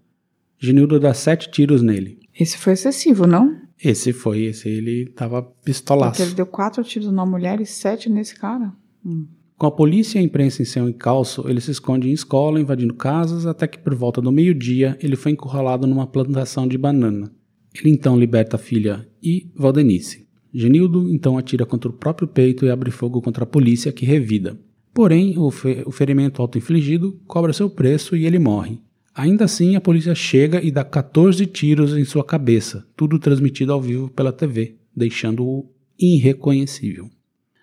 Genildo 0.59 0.99
dá 0.99 1.15
sete 1.15 1.51
tiros 1.51 1.81
nele. 1.81 2.19
Esse 2.39 2.59
foi 2.59 2.73
excessivo, 2.73 3.27
não? 3.27 3.57
Esse 3.83 4.13
foi, 4.13 4.43
esse 4.43 4.69
ele 4.69 5.07
tava 5.07 5.43
Porque 5.43 5.65
pistolaço. 5.65 6.21
ele 6.23 6.35
deu 6.35 6.45
quatro 6.45 6.83
tiros 6.83 7.09
numa 7.09 7.25
mulher 7.25 7.61
e 7.61 7.67
sete 7.67 8.11
nesse 8.11 8.35
cara. 8.35 8.73
Hum. 9.05 9.27
Com 9.57 9.67
a 9.67 9.71
polícia 9.71 10.19
e 10.19 10.23
a 10.23 10.25
imprensa 10.25 10.63
em 10.63 10.65
seu 10.65 10.89
encalço, 10.89 11.49
ele 11.49 11.61
se 11.61 11.71
esconde 11.71 12.09
em 12.09 12.13
escola, 12.13 12.61
invadindo 12.61 12.95
casas, 12.95 13.47
até 13.47 13.67
que 13.67 13.79
por 13.79 13.95
volta 13.95 14.21
do 14.21 14.33
meio-dia 14.33 14.99
ele 15.01 15.17
foi 15.17 15.33
encurralado 15.33 15.87
numa 15.87 16.07
plantação 16.07 16.67
de 16.67 16.77
banana. 16.77 17.31
Ele 17.75 17.91
então 17.95 18.19
liberta 18.19 18.57
a 18.57 18.59
filha 18.59 19.07
e 19.23 19.51
Valdenice. 19.55 20.27
Genildo 20.53 21.09
então 21.09 21.39
atira 21.39 21.65
contra 21.65 21.91
o 21.91 21.93
próprio 21.95 22.27
peito 22.29 22.65
e 22.65 22.71
abre 22.71 22.91
fogo 22.91 23.21
contra 23.23 23.45
a 23.45 23.47
polícia, 23.47 23.93
que 23.93 24.05
revida. 24.05 24.59
Porém, 24.93 25.39
o, 25.39 25.51
fe- 25.51 25.83
o 25.87 25.91
ferimento 25.93 26.43
auto-infligido 26.43 27.21
cobra 27.27 27.53
seu 27.53 27.71
preço 27.71 28.17
e 28.17 28.27
ele 28.27 28.39
morre. 28.39 28.79
Ainda 29.15 29.45
assim, 29.45 29.77
a 29.77 29.81
polícia 29.81 30.15
chega 30.15 30.63
e 30.63 30.71
dá 30.71 30.85
14 30.85 31.45
tiros 31.47 31.97
em 31.97 32.05
sua 32.05 32.25
cabeça, 32.25 32.87
tudo 32.97 33.19
transmitido 33.19 33.73
ao 33.73 33.81
vivo 33.81 34.09
pela 34.09 34.33
TV, 34.33 34.77
deixando-o 34.97 35.69
irreconhecível. 35.99 37.09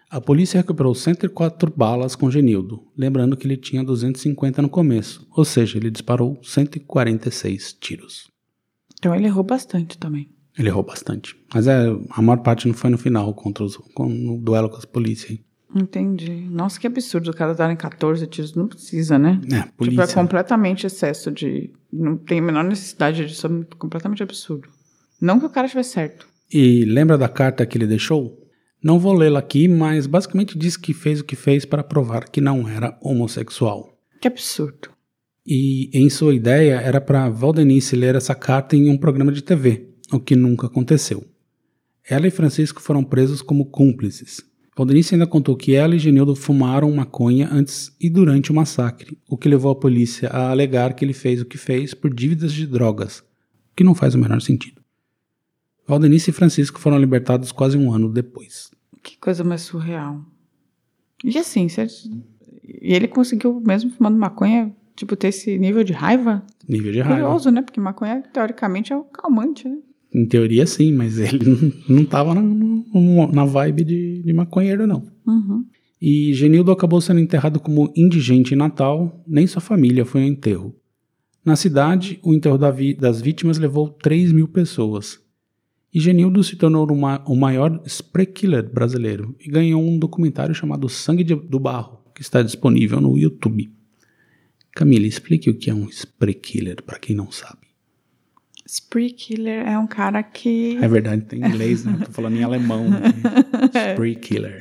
A 0.09 0.21
polícia 0.21 0.59
recuperou 0.61 0.95
104 0.95 1.73
balas 1.75 2.15
com 2.15 2.31
Genildo, 2.31 2.81
lembrando 2.97 3.35
que 3.35 3.45
ele 3.45 3.57
tinha 3.57 3.83
250 3.83 4.61
no 4.61 4.69
começo, 4.69 5.27
ou 5.35 5.43
seja, 5.43 5.77
ele 5.77 5.91
disparou 5.91 6.39
146 6.41 7.73
tiros. 7.73 8.29
Então 8.97 9.13
ele 9.13 9.25
errou 9.27 9.43
bastante 9.43 9.97
também. 9.97 10.29
Ele 10.57 10.69
errou 10.69 10.83
bastante. 10.83 11.35
Mas 11.53 11.67
é, 11.67 11.85
a 12.09 12.21
maior 12.21 12.37
parte 12.41 12.67
não 12.67 12.73
foi 12.73 12.89
no 12.89 12.97
final, 12.97 13.33
contra 13.33 13.63
os, 13.63 13.77
com- 13.77 14.09
no 14.09 14.37
duelo 14.39 14.69
com 14.69 14.77
as 14.77 14.85
polícias. 14.85 15.37
Entendi. 15.75 16.31
Nossa, 16.49 16.79
que 16.79 16.87
absurdo. 16.87 17.29
O 17.29 17.33
cara 17.35 17.53
darem 17.53 17.75
14 17.75 18.25
tiros. 18.27 18.55
Não 18.55 18.67
precisa, 18.67 19.19
né? 19.19 19.39
É, 19.51 19.61
Tipo, 19.61 19.73
polícia. 19.77 20.01
é 20.03 20.13
completamente 20.13 20.87
excesso 20.87 21.29
de. 21.29 21.71
Não 21.91 22.17
tem 22.17 22.39
a 22.39 22.41
menor 22.41 22.63
necessidade 22.63 23.25
disso. 23.25 23.45
É 23.47 23.75
completamente 23.77 24.23
absurdo. 24.23 24.67
Não 25.21 25.39
que 25.39 25.45
o 25.45 25.49
cara 25.49 25.67
estivesse 25.67 25.91
certo. 25.91 26.27
E 26.51 26.85
lembra 26.85 27.17
da 27.17 27.27
carta 27.27 27.65
que 27.65 27.77
ele 27.77 27.85
deixou? 27.85 28.37
Não 28.81 28.97
vou 28.99 29.13
lê-la 29.13 29.39
aqui, 29.39 29.67
mas 29.67 30.07
basicamente 30.07 30.57
diz 30.57 30.77
que 30.77 30.93
fez 30.93 31.19
o 31.19 31.25
que 31.25 31.35
fez 31.35 31.65
para 31.65 31.83
provar 31.83 32.29
que 32.29 32.39
não 32.39 32.67
era 32.69 32.97
homossexual. 33.01 33.89
Que 34.21 34.27
absurdo. 34.27 34.89
E 35.45 35.89
em 35.93 36.09
sua 36.09 36.33
ideia 36.33 36.75
era 36.79 37.01
para 37.01 37.29
Valdenice 37.29 37.95
ler 37.95 38.15
essa 38.15 38.35
carta 38.35 38.75
em 38.75 38.89
um 38.89 38.97
programa 38.97 39.31
de 39.31 39.41
TV, 39.41 39.89
o 40.11 40.19
que 40.19 40.35
nunca 40.35 40.67
aconteceu. 40.67 41.23
Ela 42.09 42.27
e 42.27 42.31
Francisco 42.31 42.81
foram 42.81 43.03
presos 43.03 43.41
como 43.41 43.65
cúmplices. 43.65 44.41
Valdenice 44.77 45.15
ainda 45.15 45.25
contou 45.27 45.55
que 45.57 45.73
ela 45.73 45.95
e 45.95 45.99
Genildo 45.99 46.35
fumaram 46.35 46.91
maconha 46.93 47.49
antes 47.51 47.91
e 47.99 48.09
durante 48.09 48.51
o 48.51 48.55
massacre, 48.55 49.17
o 49.27 49.35
que 49.37 49.49
levou 49.49 49.71
a 49.71 49.75
polícia 49.75 50.29
a 50.29 50.51
alegar 50.51 50.93
que 50.93 51.03
ele 51.03 51.13
fez 51.13 51.41
o 51.41 51.45
que 51.45 51.57
fez 51.57 51.93
por 51.93 52.13
dívidas 52.13 52.53
de 52.53 52.67
drogas, 52.67 53.19
o 53.19 53.75
que 53.75 53.83
não 53.83 53.95
faz 53.95 54.13
o 54.13 54.19
menor 54.19 54.39
sentido. 54.41 54.81
Valdenice 55.87 56.29
e 56.29 56.33
Francisco 56.33 56.79
foram 56.79 56.99
libertados 56.99 57.51
quase 57.51 57.77
um 57.77 57.91
ano 57.91 58.07
depois. 58.11 58.69
Que 59.01 59.17
coisa 59.17 59.43
mais 59.43 59.61
surreal. 59.61 60.21
E 61.23 61.37
assim, 61.37 61.67
ele- 61.77 62.23
e 62.63 62.93
ele 62.93 63.07
conseguiu, 63.07 63.59
mesmo 63.65 63.89
fumando 63.89 64.17
maconha, 64.17 64.75
tipo, 64.95 65.15
ter 65.15 65.29
esse 65.29 65.57
nível 65.57 65.83
de 65.83 65.93
raiva? 65.93 66.45
Nível 66.67 66.91
de 66.91 66.99
raiva. 67.01 67.21
Curioso, 67.21 67.49
né? 67.49 67.61
Porque 67.61 67.79
maconha, 67.79 68.21
teoricamente, 68.33 68.93
é 68.93 68.97
um 68.97 69.03
calmante, 69.03 69.67
né? 69.67 69.77
Em 70.17 70.25
teoria, 70.25 70.65
sim, 70.65 70.91
mas 70.93 71.17
ele 71.19 71.39
não, 71.45 71.97
não 71.97 72.05
tava 72.05 72.33
na, 72.33 72.41
na 73.31 73.45
vibe 73.45 73.83
de, 73.83 74.23
de 74.23 74.33
maconheiro, 74.33 74.87
não. 74.87 75.05
Uhum. 75.25 75.63
E 76.01 76.33
Genildo 76.33 76.71
acabou 76.71 76.99
sendo 77.01 77.19
enterrado 77.19 77.59
como 77.59 77.91
indigente 77.95 78.53
em 78.53 78.57
Natal, 78.57 79.23
nem 79.27 79.45
sua 79.45 79.61
família 79.61 80.05
foi 80.05 80.21
ao 80.23 80.27
enterro. 80.27 80.75
Na 81.45 81.55
cidade, 81.55 82.19
o 82.23 82.33
enterro 82.33 82.57
da 82.57 82.69
vi- 82.71 82.93
das 82.95 83.21
vítimas 83.21 83.57
levou 83.57 83.89
3 83.89 84.31
mil 84.31 84.47
pessoas. 84.47 85.19
E 85.93 85.99
Genildo 85.99 86.43
se 86.43 86.55
tornou 86.55 86.85
o 86.91 86.95
ma- 86.95 87.23
o 87.27 87.35
maior 87.35 87.81
spray 87.85 88.25
killer 88.25 88.69
brasileiro 88.71 89.35
e 89.39 89.49
ganhou 89.49 89.81
um 89.81 89.97
documentário 89.97 90.53
chamado 90.53 90.89
Sangue 90.89 91.23
de- 91.23 91.35
do 91.35 91.59
Barro, 91.59 91.99
que 92.13 92.21
está 92.21 92.41
disponível 92.41 92.99
no 92.99 93.17
YouTube. 93.17 93.71
Camila, 94.73 95.05
explique 95.07 95.49
o 95.49 95.55
que 95.57 95.69
é 95.69 95.73
um 95.73 95.87
spray 95.89 96.33
killer 96.33 96.83
para 96.83 96.99
quem 96.99 97.15
não 97.15 97.31
sabe. 97.31 97.66
Spree 98.67 99.11
Killer 99.11 99.65
é 99.67 99.77
um 99.79 99.87
cara 99.87 100.21
que. 100.21 100.77
É 100.81 100.87
verdade, 100.87 101.21
tem 101.23 101.39
inglês, 101.39 101.85
né? 101.85 101.97
Tô 102.05 102.11
falando 102.11 102.35
em 102.35 102.43
alemão. 102.43 102.85
aqui. 102.91 103.69
Spree 103.93 104.15
killer. 104.15 104.59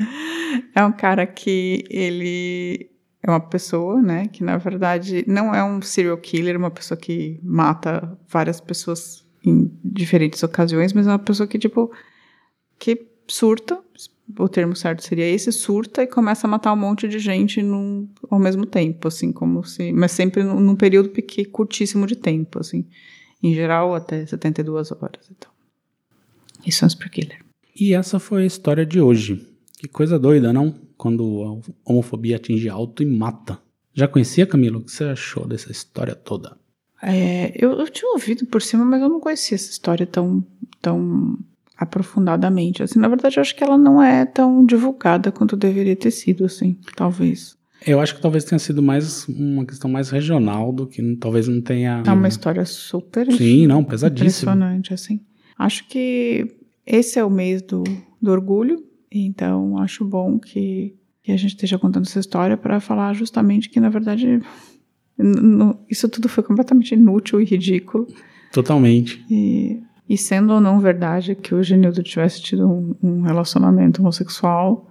É 0.75 0.85
um 0.85 0.93
cara 0.93 1.27
que 1.27 1.85
ele 1.91 2.89
é 3.23 3.29
uma 3.31 3.41
pessoa, 3.41 4.01
né? 4.01 4.29
Que 4.29 4.45
na 4.45 4.57
verdade 4.59 5.25
não 5.27 5.53
é 5.55 5.65
um 5.65 5.83
serial 5.83 6.17
killer, 6.19 6.57
uma 6.57 6.71
pessoa 6.71 6.97
que 6.97 7.41
mata 7.43 8.17
várias 8.29 8.61
pessoas 8.61 9.25
em 9.45 9.71
diferentes 9.85 10.43
ocasiões, 10.43 10.93
mas 10.93 11.07
é 11.07 11.11
uma 11.11 11.19
pessoa 11.19 11.47
que, 11.47 11.59
tipo, 11.59 11.91
que 12.79 13.07
surta. 13.29 13.81
O 14.39 14.49
termo 14.49 14.75
certo 14.75 15.05
seria 15.05 15.25
esse, 15.29 15.53
surta 15.53 16.03
e 16.03 16.07
começa 16.07 16.47
a 16.49 16.51
matar 16.51 16.73
um 16.73 16.77
monte 16.77 17.07
de 17.07 17.19
gente 17.21 17.63
num, 17.63 18.09
ao 18.29 18.41
mesmo 18.41 18.67
tempo, 18.67 19.07
assim, 19.07 19.33
como 19.33 19.63
se. 19.65 19.93
Mas 19.93 20.11
sempre 20.13 20.43
num, 20.43 20.59
num 20.59 20.75
período 20.75 21.11
pequ- 21.11 21.49
curtíssimo 21.51 22.07
de 22.07 22.17
tempo, 22.17 22.59
assim. 22.59 22.85
Em 23.43 23.55
geral, 23.55 23.95
até 23.95 24.25
72 24.25 24.93
horas. 24.93 25.31
Então. 25.31 25.51
Isso 26.65 26.85
é 26.85 26.89
um 26.89 27.11
killer. 27.11 27.45
E 27.79 27.95
essa 27.95 28.19
foi 28.19 28.43
a 28.43 28.47
história 28.47 28.87
de 28.87 29.01
hoje. 29.01 29.47
Que 29.79 29.89
coisa 29.89 30.19
doida, 30.19 30.53
não? 30.53 30.75
Quando 30.97 31.63
a 31.85 31.91
homofobia 31.91 32.37
atinge 32.37 32.69
alto 32.69 33.03
e 33.03 33.07
mata. 33.07 33.59
Já 33.93 34.09
conhecia, 34.09 34.47
Camilo? 34.47 34.81
O 34.81 34.83
que 34.83 34.93
você 34.93 35.05
achou 35.05 35.47
dessa 35.47 35.71
história 35.71 36.15
toda? 36.15 36.57
É, 37.03 37.53
eu, 37.55 37.73
eu 37.73 37.89
tinha 37.89 38.11
ouvido 38.13 38.47
por 38.47 38.63
cima, 38.63 38.85
mas 38.85 39.03
eu 39.03 39.09
não 39.09 39.21
conhecia 39.21 39.55
essa 39.55 39.71
história 39.71 40.07
tão, 40.07 40.45
tão 40.81 41.39
aprofundadamente. 41.77 42.83
Assim, 42.83 42.99
na 42.99 43.09
verdade, 43.09 43.37
eu 43.37 43.43
acho 43.43 43.55
que 43.55 43.63
ela 43.63 43.77
não 43.77 44.03
é 44.03 44.25
tão 44.25 44.65
divulgada 44.65 45.31
quanto 45.31 45.57
deveria 45.57 45.95
ter 45.95 46.11
sido, 46.11 46.45
assim, 46.45 46.79
talvez. 46.97 47.57
Eu 47.87 48.01
acho 48.01 48.17
que 48.17 48.21
talvez 48.21 48.45
tenha 48.45 48.59
sido 48.59 48.83
mais 48.83 49.29
uma 49.29 49.65
questão 49.65 49.89
mais 49.89 50.11
regional 50.11 50.73
do 50.73 50.87
que 50.89 51.17
talvez 51.17 51.47
não 51.47 51.61
tenha. 51.61 52.03
É 52.05 52.11
uma 52.11 52.27
história 52.27 52.65
super 52.65 53.31
Sim, 53.33 53.69
não, 53.69 53.85
pesadíssima. 53.85 54.53
impressionante, 54.53 54.93
assim. 54.93 55.21
Acho 55.57 55.87
que 55.89 56.57
esse 56.85 57.19
é 57.19 57.25
o 57.25 57.31
mês 57.31 57.63
do, 57.63 57.85
do 58.21 58.31
orgulho, 58.33 58.85
então 59.11 59.79
acho 59.79 60.05
bom 60.05 60.39
que, 60.39 60.97
que 61.23 61.31
a 61.31 61.37
gente 61.37 61.51
esteja 61.51 61.79
contando 61.79 62.07
essa 62.07 62.19
história 62.19 62.57
para 62.57 62.81
falar 62.81 63.15
justamente 63.15 63.71
que, 63.71 63.79
na 63.79 63.89
verdade, 63.89 64.41
isso 65.89 66.09
tudo 66.09 66.29
foi 66.29 66.43
completamente 66.43 66.93
inútil 66.93 67.41
e 67.41 67.45
ridículo. 67.45 68.07
Totalmente. 68.53 69.25
E, 69.31 69.81
e 70.09 70.19
sendo 70.19 70.53
ou 70.53 70.61
não 70.61 70.81
verdade 70.81 71.35
que 71.37 71.55
o 71.55 71.63
Genildo 71.63 72.03
tivesse 72.03 72.43
tido 72.43 72.69
um, 72.69 72.97
um 73.03 73.21
relacionamento 73.23 74.01
homossexual, 74.01 74.89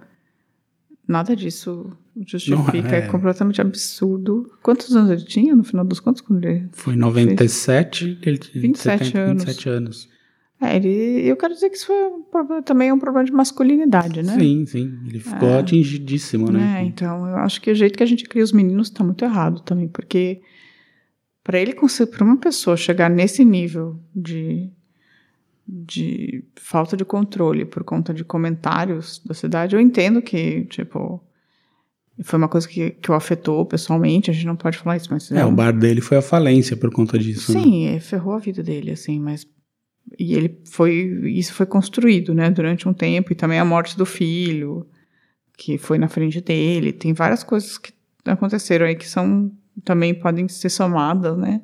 nada 1.06 1.34
disso 1.36 1.90
justifica. 2.26 2.82
Não, 2.82 2.90
é. 2.90 2.98
é. 2.98 3.06
completamente 3.08 3.60
absurdo. 3.60 4.50
Quantos 4.62 4.94
anos 4.96 5.10
ele 5.10 5.24
tinha, 5.24 5.54
no 5.54 5.62
final 5.64 5.84
dos 5.84 6.00
contos, 6.00 6.20
quando 6.20 6.44
ele... 6.44 6.68
Foi 6.72 6.94
em 6.94 6.98
97, 6.98 8.18
ele 8.22 8.38
tinha 8.38 8.62
27 8.62 9.18
anos. 9.18 9.44
27 9.44 9.68
anos. 9.68 10.16
É, 10.60 10.74
ele, 10.76 11.28
eu 11.28 11.36
quero 11.36 11.52
dizer 11.52 11.68
que 11.68 11.76
isso 11.76 11.86
foi 11.86 12.02
um 12.04 12.22
problema- 12.22 12.62
também 12.62 12.88
é 12.88 12.94
um 12.94 12.98
problema 12.98 13.26
de 13.26 13.32
masculinidade, 13.32 14.22
né? 14.22 14.38
Sim, 14.38 14.64
sim. 14.64 14.98
Ele 15.06 15.20
ficou 15.20 15.50
É. 15.50 15.58
atingidíssimo, 15.58 16.50
né? 16.50 16.80
É, 16.80 16.84
então 16.84 17.26
eu 17.26 17.36
acho 17.36 17.60
que 17.60 17.70
o 17.70 17.74
jeito 17.74 17.96
que 17.96 18.02
a 18.02 18.06
gente 18.06 18.24
cria 18.24 18.42
os 18.42 18.52
meninos 18.52 18.88
tá 18.88 19.04
muito 19.04 19.22
errado 19.22 19.60
também, 19.60 19.86
porque 19.86 20.40
para 21.44 21.60
ele 21.60 21.74
conseguir, 21.74 22.10
para 22.10 22.24
uma 22.24 22.38
pessoa 22.38 22.74
chegar 22.76 23.10
nesse 23.10 23.44
nível 23.44 24.00
de, 24.14 24.70
de 25.68 26.44
falta 26.56 26.96
de 26.96 27.04
controle 27.04 27.64
por 27.64 27.82
conta 27.82 28.14
de 28.14 28.24
comentários 28.24 29.20
da 29.24 29.34
cidade, 29.34 29.74
eu 29.74 29.80
entendo 29.80 30.22
que, 30.22 30.64
tipo, 30.66 31.20
foi 32.22 32.38
uma 32.38 32.48
coisa 32.48 32.68
que, 32.68 32.90
que 32.92 33.10
o 33.10 33.14
afetou 33.14 33.66
pessoalmente, 33.66 34.30
a 34.30 34.34
gente 34.34 34.46
não 34.46 34.56
pode 34.56 34.78
falar 34.78 34.96
isso, 34.96 35.08
mas 35.10 35.30
É, 35.32 35.44
o 35.44 35.50
bar 35.52 35.72
dele 35.72 36.00
foi 36.00 36.16
à 36.16 36.22
falência 36.22 36.76
por 36.76 36.90
conta 36.92 37.18
disso. 37.18 37.52
né? 37.52 37.60
Sim, 37.60 37.86
é, 37.88 38.00
ferrou 38.00 38.34
a 38.34 38.38
vida 38.38 38.62
dele, 38.62 38.92
assim, 38.92 39.18
mas. 39.20 39.46
E 40.18 40.34
ele 40.34 40.60
foi. 40.70 40.92
Isso 41.26 41.52
foi 41.52 41.66
construído, 41.66 42.32
né, 42.32 42.48
durante 42.50 42.88
um 42.88 42.94
tempo, 42.94 43.32
e 43.32 43.34
também 43.36 43.58
a 43.58 43.64
morte 43.64 43.98
do 43.98 44.06
filho, 44.06 44.86
que 45.58 45.76
foi 45.78 45.98
na 45.98 46.08
frente 46.08 46.40
dele. 46.40 46.92
Tem 46.92 47.12
várias 47.12 47.42
coisas 47.42 47.76
que 47.76 47.92
aconteceram 48.24 48.86
aí 48.86 48.94
que 48.94 49.08
são. 49.08 49.50
também 49.84 50.14
podem 50.14 50.46
ser 50.48 50.68
somadas, 50.70 51.36
né? 51.36 51.60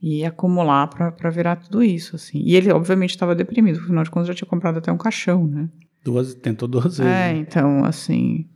E 0.00 0.24
acumular 0.24 0.86
pra 0.86 1.30
virar 1.30 1.56
tudo 1.56 1.82
isso, 1.82 2.14
assim. 2.14 2.38
E 2.38 2.54
ele, 2.54 2.70
obviamente, 2.70 3.10
estava 3.10 3.34
deprimido, 3.34 3.80
afinal 3.80 4.04
de 4.04 4.10
contas, 4.10 4.28
já 4.28 4.34
tinha 4.34 4.48
comprado 4.48 4.78
até 4.78 4.92
um 4.92 4.96
caixão, 4.96 5.46
né? 5.46 5.68
Duas, 6.04 6.34
tentou 6.34 6.68
duas 6.68 6.98
vezes. 6.98 7.00
É, 7.00 7.32
né? 7.32 7.38
então, 7.38 7.84
assim. 7.84 8.46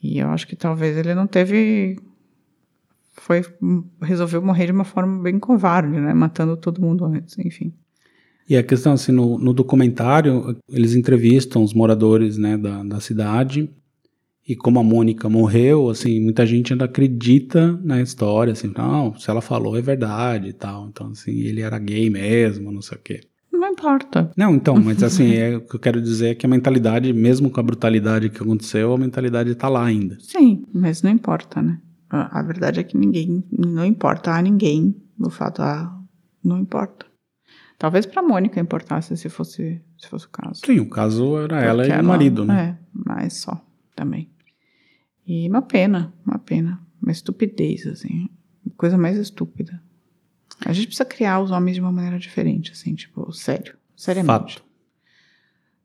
E 0.00 0.18
eu 0.18 0.28
acho 0.28 0.46
que 0.46 0.54
talvez 0.54 0.96
ele 0.96 1.14
não 1.14 1.26
teve. 1.26 1.98
Foi. 3.12 3.44
Resolveu 4.00 4.40
morrer 4.40 4.66
de 4.66 4.72
uma 4.72 4.84
forma 4.84 5.20
bem 5.20 5.38
covarde, 5.38 5.98
né? 5.98 6.14
Matando 6.14 6.56
todo 6.56 6.80
mundo 6.80 7.04
antes, 7.04 7.36
enfim. 7.38 7.74
E 8.48 8.56
a 8.56 8.62
questão, 8.62 8.92
assim, 8.92 9.12
no, 9.12 9.36
no 9.36 9.52
documentário, 9.52 10.56
eles 10.70 10.94
entrevistam 10.94 11.62
os 11.62 11.74
moradores, 11.74 12.38
né, 12.38 12.56
da, 12.56 12.82
da 12.82 12.98
cidade. 12.98 13.68
E 14.48 14.56
como 14.56 14.80
a 14.80 14.82
Mônica 14.82 15.28
morreu, 15.28 15.90
assim, 15.90 16.18
muita 16.20 16.46
gente 16.46 16.72
ainda 16.72 16.86
acredita 16.86 17.78
na 17.84 18.00
história, 18.00 18.54
assim, 18.54 18.72
não, 18.74 19.14
se 19.14 19.28
ela 19.30 19.42
falou 19.42 19.76
é 19.76 19.82
verdade 19.82 20.48
e 20.48 20.52
tal. 20.54 20.88
Então, 20.88 21.08
assim, 21.08 21.40
ele 21.40 21.60
era 21.60 21.78
gay 21.78 22.08
mesmo, 22.08 22.72
não 22.72 22.80
sei 22.80 22.96
o 22.96 23.00
quê. 23.02 23.20
Não 23.52 23.68
importa. 23.68 24.30
Não, 24.34 24.54
então, 24.54 24.76
mas 24.80 25.02
assim, 25.02 25.34
é, 25.34 25.58
o 25.58 25.60
que 25.60 25.76
eu 25.76 25.80
quero 25.80 26.00
dizer 26.00 26.30
é 26.30 26.34
que 26.34 26.46
a 26.46 26.48
mentalidade, 26.48 27.12
mesmo 27.12 27.50
com 27.50 27.60
a 27.60 27.62
brutalidade 27.62 28.30
que 28.30 28.42
aconteceu, 28.42 28.94
a 28.94 28.98
mentalidade 28.98 29.54
tá 29.54 29.68
lá 29.68 29.84
ainda. 29.84 30.16
Sim, 30.18 30.64
mas 30.72 31.02
não 31.02 31.10
importa, 31.10 31.60
né? 31.60 31.78
A, 32.08 32.38
a 32.38 32.42
verdade 32.42 32.80
é 32.80 32.82
que 32.82 32.96
ninguém. 32.96 33.44
Não 33.52 33.84
importa 33.84 34.30
a 34.30 34.40
ninguém 34.40 34.96
o 35.20 35.28
fato. 35.28 35.60
Ah, 35.60 35.94
não 36.42 36.58
importa. 36.58 37.04
Talvez 37.78 38.06
pra 38.06 38.22
Mônica 38.22 38.58
importasse 38.58 39.14
se 39.14 39.28
fosse, 39.28 39.82
se 39.98 40.08
fosse 40.08 40.26
o 40.26 40.30
caso. 40.30 40.62
Sim, 40.64 40.80
o 40.80 40.88
caso 40.88 41.36
era 41.38 41.62
ela 41.62 41.82
Porque 41.82 41.96
e 41.96 42.00
o 42.00 42.04
marido, 42.04 42.44
né? 42.46 42.78
É, 42.80 42.84
mas 42.92 43.34
só 43.34 43.62
também. 43.94 44.30
E 45.28 45.46
uma 45.46 45.60
pena, 45.60 46.14
uma 46.26 46.38
pena. 46.38 46.80
Uma 47.02 47.12
estupidez, 47.12 47.86
assim. 47.86 48.30
Coisa 48.78 48.96
mais 48.96 49.18
estúpida. 49.18 49.78
A 50.64 50.72
gente 50.72 50.86
precisa 50.86 51.04
criar 51.04 51.40
os 51.40 51.50
homens 51.50 51.74
de 51.74 51.82
uma 51.82 51.92
maneira 51.92 52.18
diferente, 52.18 52.72
assim, 52.72 52.94
tipo, 52.94 53.30
sério. 53.30 53.76
Seriamente. 53.94 54.54
Fato. 54.54 54.64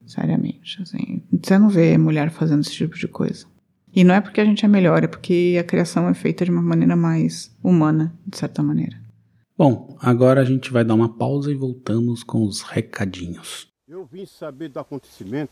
Seriamente, 0.06 0.82
assim. 0.82 1.22
Você 1.32 1.58
não 1.58 1.68
vê 1.68 1.98
mulher 1.98 2.32
fazendo 2.32 2.62
esse 2.62 2.72
tipo 2.72 2.98
de 2.98 3.08
coisa. 3.08 3.46
E 3.94 4.04
não 4.06 4.16
é 4.16 4.22
porque 4.22 4.40
a 4.40 4.46
gente 4.46 4.64
é 4.64 4.68
melhor, 4.68 5.04
é 5.04 5.08
porque 5.08 5.58
a 5.60 5.64
criação 5.64 6.08
é 6.08 6.14
feita 6.14 6.46
de 6.46 6.52
uma 6.52 6.62
maneira 6.62 6.96
mais 6.96 7.54
humana, 7.62 8.18
de 8.26 8.38
certa 8.38 8.64
maneira. 8.64 8.98
Bom, 9.58 9.98
agora 10.00 10.42
a 10.42 10.46
gente 10.46 10.72
vai 10.72 10.86
dar 10.86 10.96
uma 10.96 11.10
pausa 11.10 11.52
e 11.52 11.56
voltamos 11.56 12.24
com 12.24 12.44
os 12.46 12.62
recadinhos. 12.62 13.68
Eu 13.88 14.06
vim 14.06 14.26
saber 14.26 14.70
do 14.70 14.80
acontecimento 14.80 15.52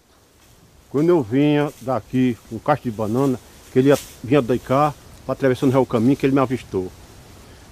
quando 0.89 1.09
eu 1.09 1.21
vinha 1.21 1.71
daqui 1.81 2.37
com 2.49 2.55
um 2.55 2.59
caixa 2.59 2.83
de 2.83 2.91
banana, 2.91 3.39
que 3.71 3.79
ele 3.79 3.89
ia, 3.89 3.99
vinha 4.23 4.41
de 4.41 4.59
cá, 4.59 4.93
atravessando 5.27 5.79
o 5.79 5.85
caminho, 5.85 6.15
que 6.15 6.25
ele 6.25 6.33
me 6.33 6.41
avistou. 6.41 6.91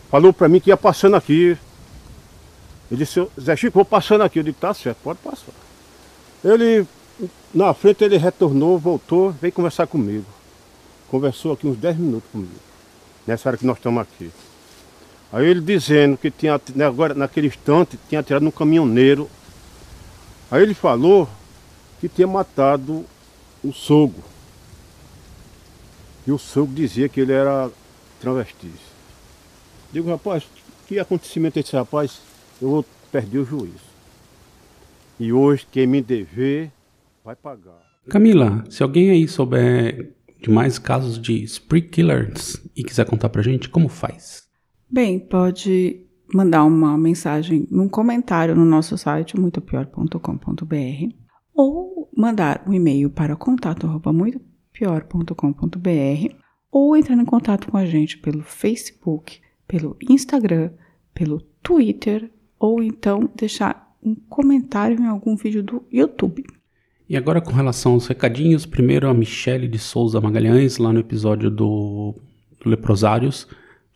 Falou 0.10 0.34
pra 0.34 0.48
mim 0.48 0.60
que 0.60 0.70
ia 0.70 0.78
passando 0.78 1.16
aqui. 1.16 1.58
Ele 2.90 3.04
disse, 3.04 3.28
Zé 3.40 3.56
Chico, 3.56 3.76
vou 3.76 3.86
passando 3.86 4.24
aqui. 4.24 4.40
Eu 4.40 4.44
disse, 4.44 4.58
tá 4.58 4.74
certo, 4.74 4.98
pode 5.04 5.20
passar. 5.20 5.54
Ele, 6.44 6.88
na 7.54 7.74
frente, 7.74 8.04
ele 8.04 8.18
retornou, 8.18 8.80
voltou, 8.80 9.32
veio 9.32 9.54
conversar 9.54 9.88
comigo. 9.88 10.26
Conversou 11.10 11.54
aqui 11.54 11.68
uns 11.68 11.78
10 11.78 11.98
minutos 11.98 12.30
comigo, 12.32 12.52
nessa 13.26 13.50
hora 13.50 13.58
que 13.58 13.66
nós 13.66 13.78
estamos 13.78 14.02
aqui. 14.02 14.32
Aí 15.32 15.46
ele 15.46 15.62
dizendo 15.62 16.18
que 16.18 16.32
tinha, 16.32 16.60
né, 16.76 16.86
agora, 16.86 17.14
naquele 17.14 17.48
instante, 17.48 18.00
tinha 18.08 18.22
atirado 18.22 18.44
num 18.44 18.52
caminhoneiro. 18.52 19.30
Aí 20.50 20.64
ele 20.64 20.74
falou 20.74 21.30
que 22.00 22.10
tinha 22.10 22.28
matado 22.28 23.06
o 23.64 23.72
sogro. 23.72 24.24
E 26.30 26.32
o 26.32 26.38
sogro 26.38 26.76
dizia 26.76 27.10
que 27.10 27.22
ele 27.22 27.32
era 27.32 27.72
travesti. 28.22 28.70
Digo, 29.92 30.12
rapaz, 30.12 30.48
que 30.88 31.00
acontecimento 31.00 31.58
é 31.58 31.62
esse 31.62 31.76
rapaz? 31.76 32.22
Eu 32.62 32.70
vou 32.70 32.86
perder 33.12 33.40
o 33.40 33.44
juízo. 33.44 33.90
E 35.20 35.34
hoje, 35.34 35.66
quem 35.72 35.88
me 35.88 36.04
dever, 36.04 36.72
vai 37.26 37.36
pagar. 37.36 37.82
Camila, 38.08 38.64
se 38.70 38.84
alguém 38.84 39.10
aí 39.10 39.28
souber 39.28 40.14
de 40.40 40.52
mais 40.52 40.78
casos 40.78 41.20
de 41.20 41.42
spree 41.48 41.82
killers 41.82 42.62
e 42.76 42.84
quiser 42.84 43.08
contar 43.08 43.30
pra 43.30 43.42
gente, 43.42 43.68
como 43.68 43.90
faz? 43.90 44.44
Bem, 44.88 45.18
pode 45.18 46.06
mandar 46.32 46.64
uma 46.64 46.96
mensagem 46.96 47.68
num 47.72 47.90
comentário 47.90 48.56
no 48.56 48.66
nosso 48.66 48.96
site, 49.00 49.36
muitopior.com.br, 49.36 51.16
ou 51.56 52.08
mandar 52.16 52.64
um 52.68 52.74
e-mail 52.74 53.10
para 53.10 53.36
contato.muitopior.com.br, 54.80 56.36
ou 56.72 56.96
entrar 56.96 57.16
em 57.16 57.26
contato 57.26 57.70
com 57.70 57.78
a 57.78 57.86
gente 57.86 58.18
pelo 58.18 58.42
Facebook, 58.42 59.40
pelo 59.68 59.98
Instagram, 60.10 60.72
pelo 61.14 61.42
Twitter, 61.62 62.32
ou 62.60 62.82
então 62.82 63.30
deixar 63.36 63.96
um 64.04 64.16
comentário 64.16 65.00
em 65.00 65.08
algum 65.08 65.36
vídeo 65.36 65.62
do 65.62 65.84
YouTube. 65.92 66.44
E 67.10 67.18
agora 67.18 67.42
com 67.42 67.52
relação 67.52 67.94
aos 67.94 68.08
recadinhos, 68.08 68.66
primeiro 68.66 69.10
a 69.10 69.14
Michele 69.14 69.68
de 69.68 69.80
Souza 69.80 70.22
Magalhães, 70.22 70.78
lá 70.78 70.94
no 70.94 71.00
episódio 71.00 71.50
do, 71.50 72.16
Leprosários, 72.66 73.48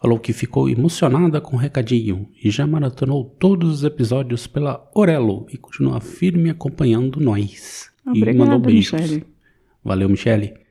falou 0.01 0.19
que 0.19 0.33
ficou 0.33 0.69
emocionada 0.69 1.39
com 1.39 1.55
o 1.55 1.59
recadinho 1.59 2.27
e 2.43 2.49
já 2.49 2.65
maratonou 2.65 3.23
todos 3.39 3.69
os 3.69 3.83
episódios 3.83 4.47
pela 4.47 4.89
Orelo 4.95 5.45
e 5.51 5.57
continua 5.57 6.01
firme 6.01 6.49
acompanhando 6.49 7.19
nós. 7.19 7.91
e 8.07 8.09
Obrigada, 8.17 8.37
mandou 8.37 8.59
beijos. 8.59 8.93
Michele. 8.93 9.25
Valeu, 9.83 10.09
Michele. 10.09 10.62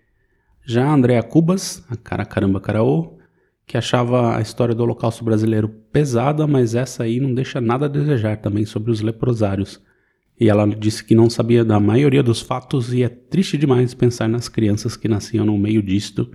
Já 0.64 0.86
a 0.86 0.94
Andrea 0.94 1.22
Cubas, 1.22 1.84
a 1.90 1.96
cara 1.96 2.24
caramba 2.24 2.60
caraô, 2.60 3.18
que 3.66 3.76
achava 3.76 4.36
a 4.36 4.40
história 4.40 4.74
do 4.74 4.82
Holocausto 4.82 5.24
brasileiro 5.24 5.68
pesada, 5.68 6.46
mas 6.46 6.74
essa 6.74 7.04
aí 7.04 7.20
não 7.20 7.34
deixa 7.34 7.60
nada 7.60 7.86
a 7.86 7.88
desejar 7.88 8.36
também 8.36 8.64
sobre 8.64 8.90
os 8.90 9.00
leprosários. 9.00 9.80
E 10.38 10.48
ela 10.48 10.66
disse 10.66 11.04
que 11.04 11.14
não 11.14 11.30
sabia 11.30 11.64
da 11.64 11.78
maioria 11.78 12.22
dos 12.22 12.40
fatos 12.40 12.92
e 12.92 13.02
é 13.02 13.08
triste 13.08 13.56
demais 13.56 13.94
pensar 13.94 14.28
nas 14.28 14.48
crianças 14.48 14.96
que 14.96 15.08
nasciam 15.08 15.44
no 15.44 15.56
meio 15.56 15.82
disto 15.82 16.30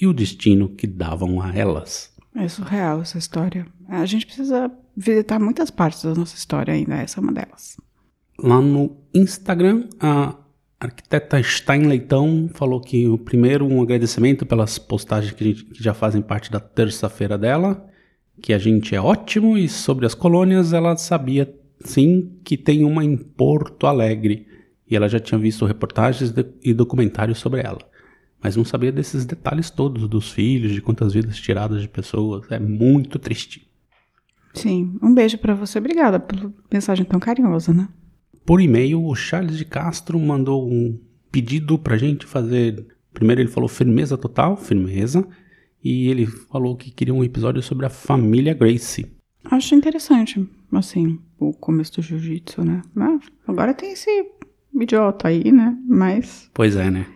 e 0.00 0.06
o 0.06 0.12
destino 0.12 0.68
que 0.68 0.86
davam 0.86 1.40
a 1.40 1.54
elas. 1.54 2.12
É 2.34 2.48
surreal 2.48 3.00
essa 3.00 3.16
história. 3.16 3.66
A 3.88 4.04
gente 4.06 4.26
precisa 4.26 4.70
visitar 4.96 5.38
muitas 5.38 5.70
partes 5.70 6.02
da 6.02 6.14
nossa 6.14 6.36
história 6.36 6.74
ainda, 6.74 6.96
essa 6.96 7.20
é 7.20 7.22
uma 7.22 7.32
delas. 7.32 7.76
Lá 8.38 8.60
no 8.60 8.96
Instagram, 9.14 9.88
a 10.00 10.34
arquiteta 10.84 11.42
Stein 11.42 11.86
Leitão 11.86 12.48
falou 12.52 12.80
que 12.80 13.08
o 13.08 13.16
primeiro 13.18 13.66
um 13.66 13.82
agradecimento 13.82 14.44
pelas 14.46 14.78
postagens 14.78 15.32
que, 15.32 15.44
gente- 15.44 15.64
que 15.64 15.82
já 15.82 15.94
fazem 15.94 16.20
parte 16.22 16.50
da 16.50 16.60
terça-feira 16.60 17.36
dela, 17.38 17.86
que 18.40 18.52
a 18.52 18.58
gente 18.58 18.94
é 18.94 19.00
ótimo 19.00 19.56
e 19.56 19.68
sobre 19.68 20.06
as 20.06 20.14
colônias 20.14 20.72
ela 20.72 20.96
sabia 20.96 21.52
sim 21.80 22.32
que 22.44 22.56
tem 22.56 22.84
uma 22.84 23.04
em 23.04 23.16
Porto 23.16 23.86
Alegre 23.86 24.46
e 24.90 24.96
ela 24.96 25.08
já 25.08 25.18
tinha 25.20 25.38
visto 25.38 25.64
reportagens 25.64 26.30
de- 26.30 26.46
e 26.62 26.72
documentários 26.74 27.38
sobre 27.38 27.60
ela. 27.60 27.78
Mas 28.42 28.56
não 28.56 28.64
sabia 28.64 28.92
desses 28.92 29.24
detalhes 29.24 29.70
todos 29.70 30.06
dos 30.06 30.30
filhos, 30.30 30.72
de 30.72 30.82
quantas 30.82 31.14
vidas 31.14 31.38
tiradas 31.38 31.80
de 31.80 31.88
pessoas. 31.88 32.44
É 32.50 32.58
muito 32.58 33.18
triste. 33.18 33.66
Sim, 34.52 34.98
um 35.02 35.14
beijo 35.14 35.38
pra 35.38 35.54
você. 35.54 35.78
Obrigada 35.78 36.20
pela 36.20 36.52
mensagem 36.72 37.04
tão 37.06 37.18
carinhosa, 37.18 37.72
né? 37.72 37.88
Por 38.44 38.60
e-mail, 38.60 39.02
o 39.04 39.14
Charles 39.14 39.56
de 39.56 39.64
Castro 39.64 40.18
mandou 40.18 40.68
um 40.70 40.98
pedido 41.32 41.78
pra 41.78 41.96
gente 41.96 42.26
fazer. 42.26 42.86
Primeiro 43.12 43.40
ele 43.40 43.48
falou 43.50 43.68
firmeza 43.68 44.18
total, 44.18 44.56
firmeza. 44.56 45.26
E 45.82 46.08
ele 46.08 46.26
falou 46.26 46.76
que 46.76 46.90
queria 46.90 47.14
um 47.14 47.24
episódio 47.24 47.62
sobre 47.62 47.86
a 47.86 47.90
família 47.90 48.54
Grace. 48.54 49.06
Acho 49.44 49.74
interessante, 49.74 50.46
assim, 50.72 51.18
o 51.38 51.52
começo 51.52 51.96
do 51.96 52.02
jiu-jitsu, 52.02 52.64
né? 52.64 52.80
Mas 52.94 53.20
agora 53.46 53.74
tem 53.74 53.92
esse 53.92 54.08
idiota 54.74 55.28
aí, 55.28 55.52
né? 55.52 55.76
Mas, 55.86 56.50
Pois 56.54 56.76
é, 56.76 56.90
né? 56.90 57.06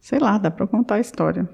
sei 0.00 0.18
lá, 0.18 0.38
dá 0.38 0.50
pra 0.50 0.66
contar 0.66 0.96
a 0.96 1.00
história. 1.00 1.48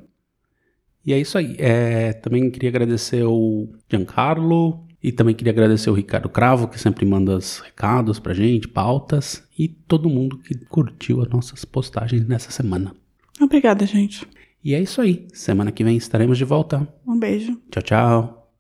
E 1.05 1.13
é 1.13 1.19
isso 1.21 1.37
aí. 1.37 1.55
É, 1.59 2.13
também 2.15 2.51
queria 2.51 2.71
agradecer 2.71 3.23
ao 3.23 3.69
Giancarlo 3.91 4.87
E 5.03 5.11
também 5.11 5.35
queria 5.35 5.53
agradecer 5.53 5.91
o 5.91 5.95
Ricardo 5.95 6.29
Cravo, 6.29 6.69
que 6.69 6.79
sempre 6.79 7.05
manda 7.05 7.37
os 7.37 7.59
recados 7.59 8.21
pra 8.21 8.33
gente, 8.33 8.69
pautas, 8.69 9.43
e 9.59 9.67
todo 9.67 10.09
mundo 10.09 10.39
que 10.39 10.55
curtiu 10.67 11.21
as 11.21 11.29
nossas 11.29 11.65
postagens 11.65 12.25
nessa 12.27 12.53
semana. 12.53 12.95
Obrigada, 13.41 13.85
gente. 13.85 14.25
E 14.63 14.75
é 14.75 14.81
isso 14.81 15.01
aí. 15.01 15.27
Semana 15.33 15.73
que 15.73 15.83
vem 15.83 15.97
estaremos 15.97 16.39
de 16.39 16.45
volta. 16.45 16.87
Um 17.05 17.19
beijo. 17.19 17.61
Tchau, 17.69 17.83
tchau. 17.83 18.53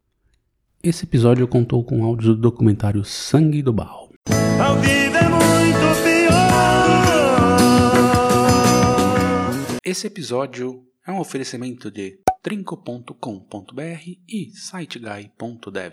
Esse 0.82 1.04
episódio 1.04 1.46
contou 1.46 1.84
com 1.84 2.02
áudio 2.02 2.34
do 2.34 2.40
documentário 2.40 3.04
Sangue 3.04 3.62
do 3.62 3.72
Barro. 3.72 4.10
A 4.28 4.74
vida 4.74 5.18
é 5.18 5.28
muito 5.28 6.02
pior. 6.02 6.42
Esse 9.84 10.08
episódio 10.08 10.82
é 11.06 11.12
um 11.12 11.20
oferecimento 11.20 11.88
de 11.88 12.18
trinco.com.br 12.42 14.02
e 14.28 14.50
siteguy.dev. 14.50 15.90